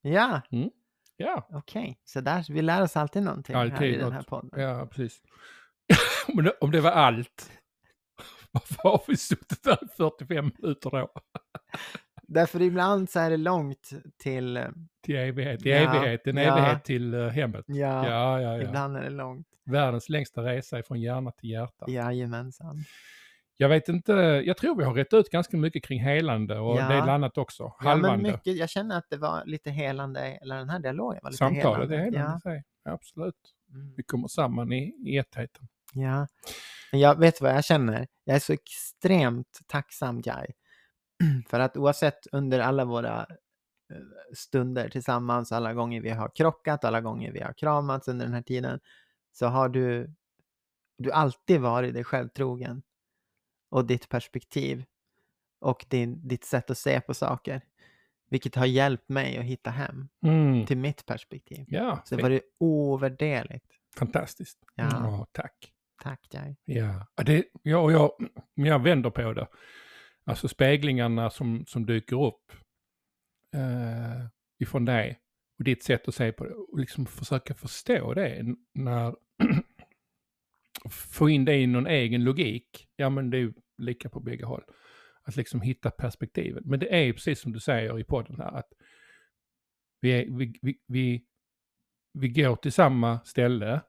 [0.02, 0.40] ja
[1.16, 1.98] Ja, okej.
[2.04, 4.60] Så där, vi lär oss alltid någonting här Alltid i den här podden.
[4.60, 5.22] ja precis.
[6.28, 7.50] om, det, om det var allt,
[8.50, 11.08] varför har vi suttit där i 45 minuter då?
[12.28, 13.90] Därför ibland så är det långt
[14.22, 14.64] till, eh,
[15.02, 16.58] Till evighet, till Ja, evighet, en ja.
[16.58, 17.64] evighet till uh, hemmet.
[17.68, 18.62] ja, Ja, ja, ja.
[18.62, 19.46] ibland är det långt.
[19.66, 21.84] Världens längsta resa från hjärna till hjärta.
[21.90, 22.84] Jajamensan.
[23.56, 24.12] Jag vet inte,
[24.46, 26.88] jag tror vi har rätt ut ganska mycket kring helande och Ja.
[26.88, 27.62] det är annat också.
[27.62, 28.32] Ja, men Halvande.
[28.32, 31.90] mycket, jag känner att det var lite helande, eller den här dialogen var lite Samtalet
[31.90, 32.18] är helande.
[32.18, 32.64] helande i sig.
[32.84, 33.34] Absolut.
[33.68, 33.74] Ja.
[33.74, 33.94] Mm.
[33.96, 35.68] Vi kommer samman i, i ettheten.
[35.94, 36.26] Ja,
[36.92, 38.06] men jag vet vad jag känner.
[38.24, 40.46] Jag är så extremt tacksam, Jai.
[41.48, 43.20] För att oavsett under alla våra
[43.92, 43.96] eh,
[44.34, 48.42] stunder tillsammans, alla gånger vi har krockat, alla gånger vi har kramats under den här
[48.42, 48.80] tiden,
[49.32, 50.14] så har du,
[50.98, 52.82] du alltid varit dig själv trogen.
[53.74, 54.84] Och ditt perspektiv.
[55.60, 57.60] Och din, ditt sätt att se på saker.
[58.30, 60.66] Vilket har hjälpt mig att hitta hem Mm.
[60.66, 61.64] till mitt perspektiv.
[61.68, 63.66] Ja, Så det var det ovärderligt.
[63.96, 64.58] fantastiskt.
[64.74, 64.88] Ja.
[64.90, 65.72] Ja, tack.
[66.02, 66.56] Tack, Jai.
[66.64, 68.10] Ja, det, ja jag,
[68.54, 69.46] jag vänder på det.
[70.24, 72.52] Alltså speglingarna som, som dyker upp
[73.54, 74.26] eh,
[74.58, 75.20] ifrån dig
[75.58, 79.16] och ditt sätt att se på det och liksom försöka förstå det när
[80.90, 82.88] få in det i någon egen logik.
[82.96, 84.64] Ja, men det är lika på bägge håll.
[85.22, 86.64] Att liksom hitta perspektivet.
[86.64, 88.72] Men det är ju precis som du säger i podden här att
[90.00, 91.24] vi, är, vi, vi, vi,
[92.12, 93.80] vi går till samma ställe.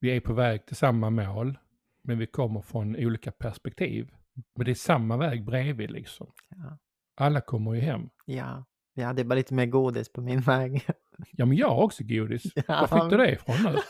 [0.00, 1.58] Vi är på väg till samma mål,
[2.02, 4.10] men vi kommer från olika perspektiv.
[4.56, 6.32] Men det är samma väg bredvid liksom.
[6.48, 6.78] Ja.
[7.14, 8.10] Alla kommer ju hem.
[8.24, 10.86] Ja, jag hade bara lite mer godis på min väg.
[11.30, 12.42] Ja, men jag har också godis.
[12.54, 12.86] Ja.
[12.90, 13.78] Var fick du det ifrån nu?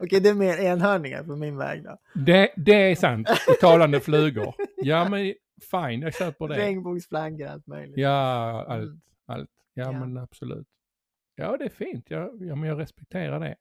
[0.00, 1.98] Okej, det är mer enhörningar på min väg då.
[2.14, 3.28] Det, det är sant.
[3.48, 4.54] Och talande flugor.
[4.76, 5.34] Ja, men
[5.70, 6.56] fine, jag köper det.
[6.56, 7.98] Regnbågsflaggor, allt möjligt.
[7.98, 9.00] Ja, allt, Mm.
[9.26, 9.50] allt.
[9.74, 9.92] Ja, Ja.
[9.92, 10.66] men absolut.
[11.36, 12.06] Ja, det är fint.
[12.08, 13.54] Ja, ja, men jag respekterar det.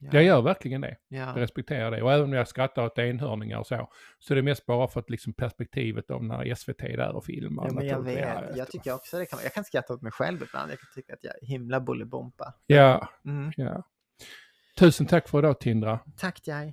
[0.00, 0.08] Ja.
[0.12, 0.96] Jag gör verkligen det.
[1.08, 1.32] Jag Ja.
[1.36, 2.02] respekterar det.
[2.02, 5.00] Och även om jag skrattar åt enhörningar och så, så är det mest bara för
[5.00, 7.66] att liksom perspektivet av när SVT är där och filmar.
[7.66, 8.18] Ja, men jag vet.
[8.18, 9.38] Ja, Jag tycker också det kan.
[9.42, 10.70] Jag kan skratta åt mig själv ibland.
[10.70, 12.54] Jag kan tycka att jag är himla bullybompa.
[12.66, 13.52] Ja, Mm.
[13.56, 13.82] ja.
[14.78, 15.98] Tusen tack för idag Tindra.
[16.16, 16.72] Tack Jai.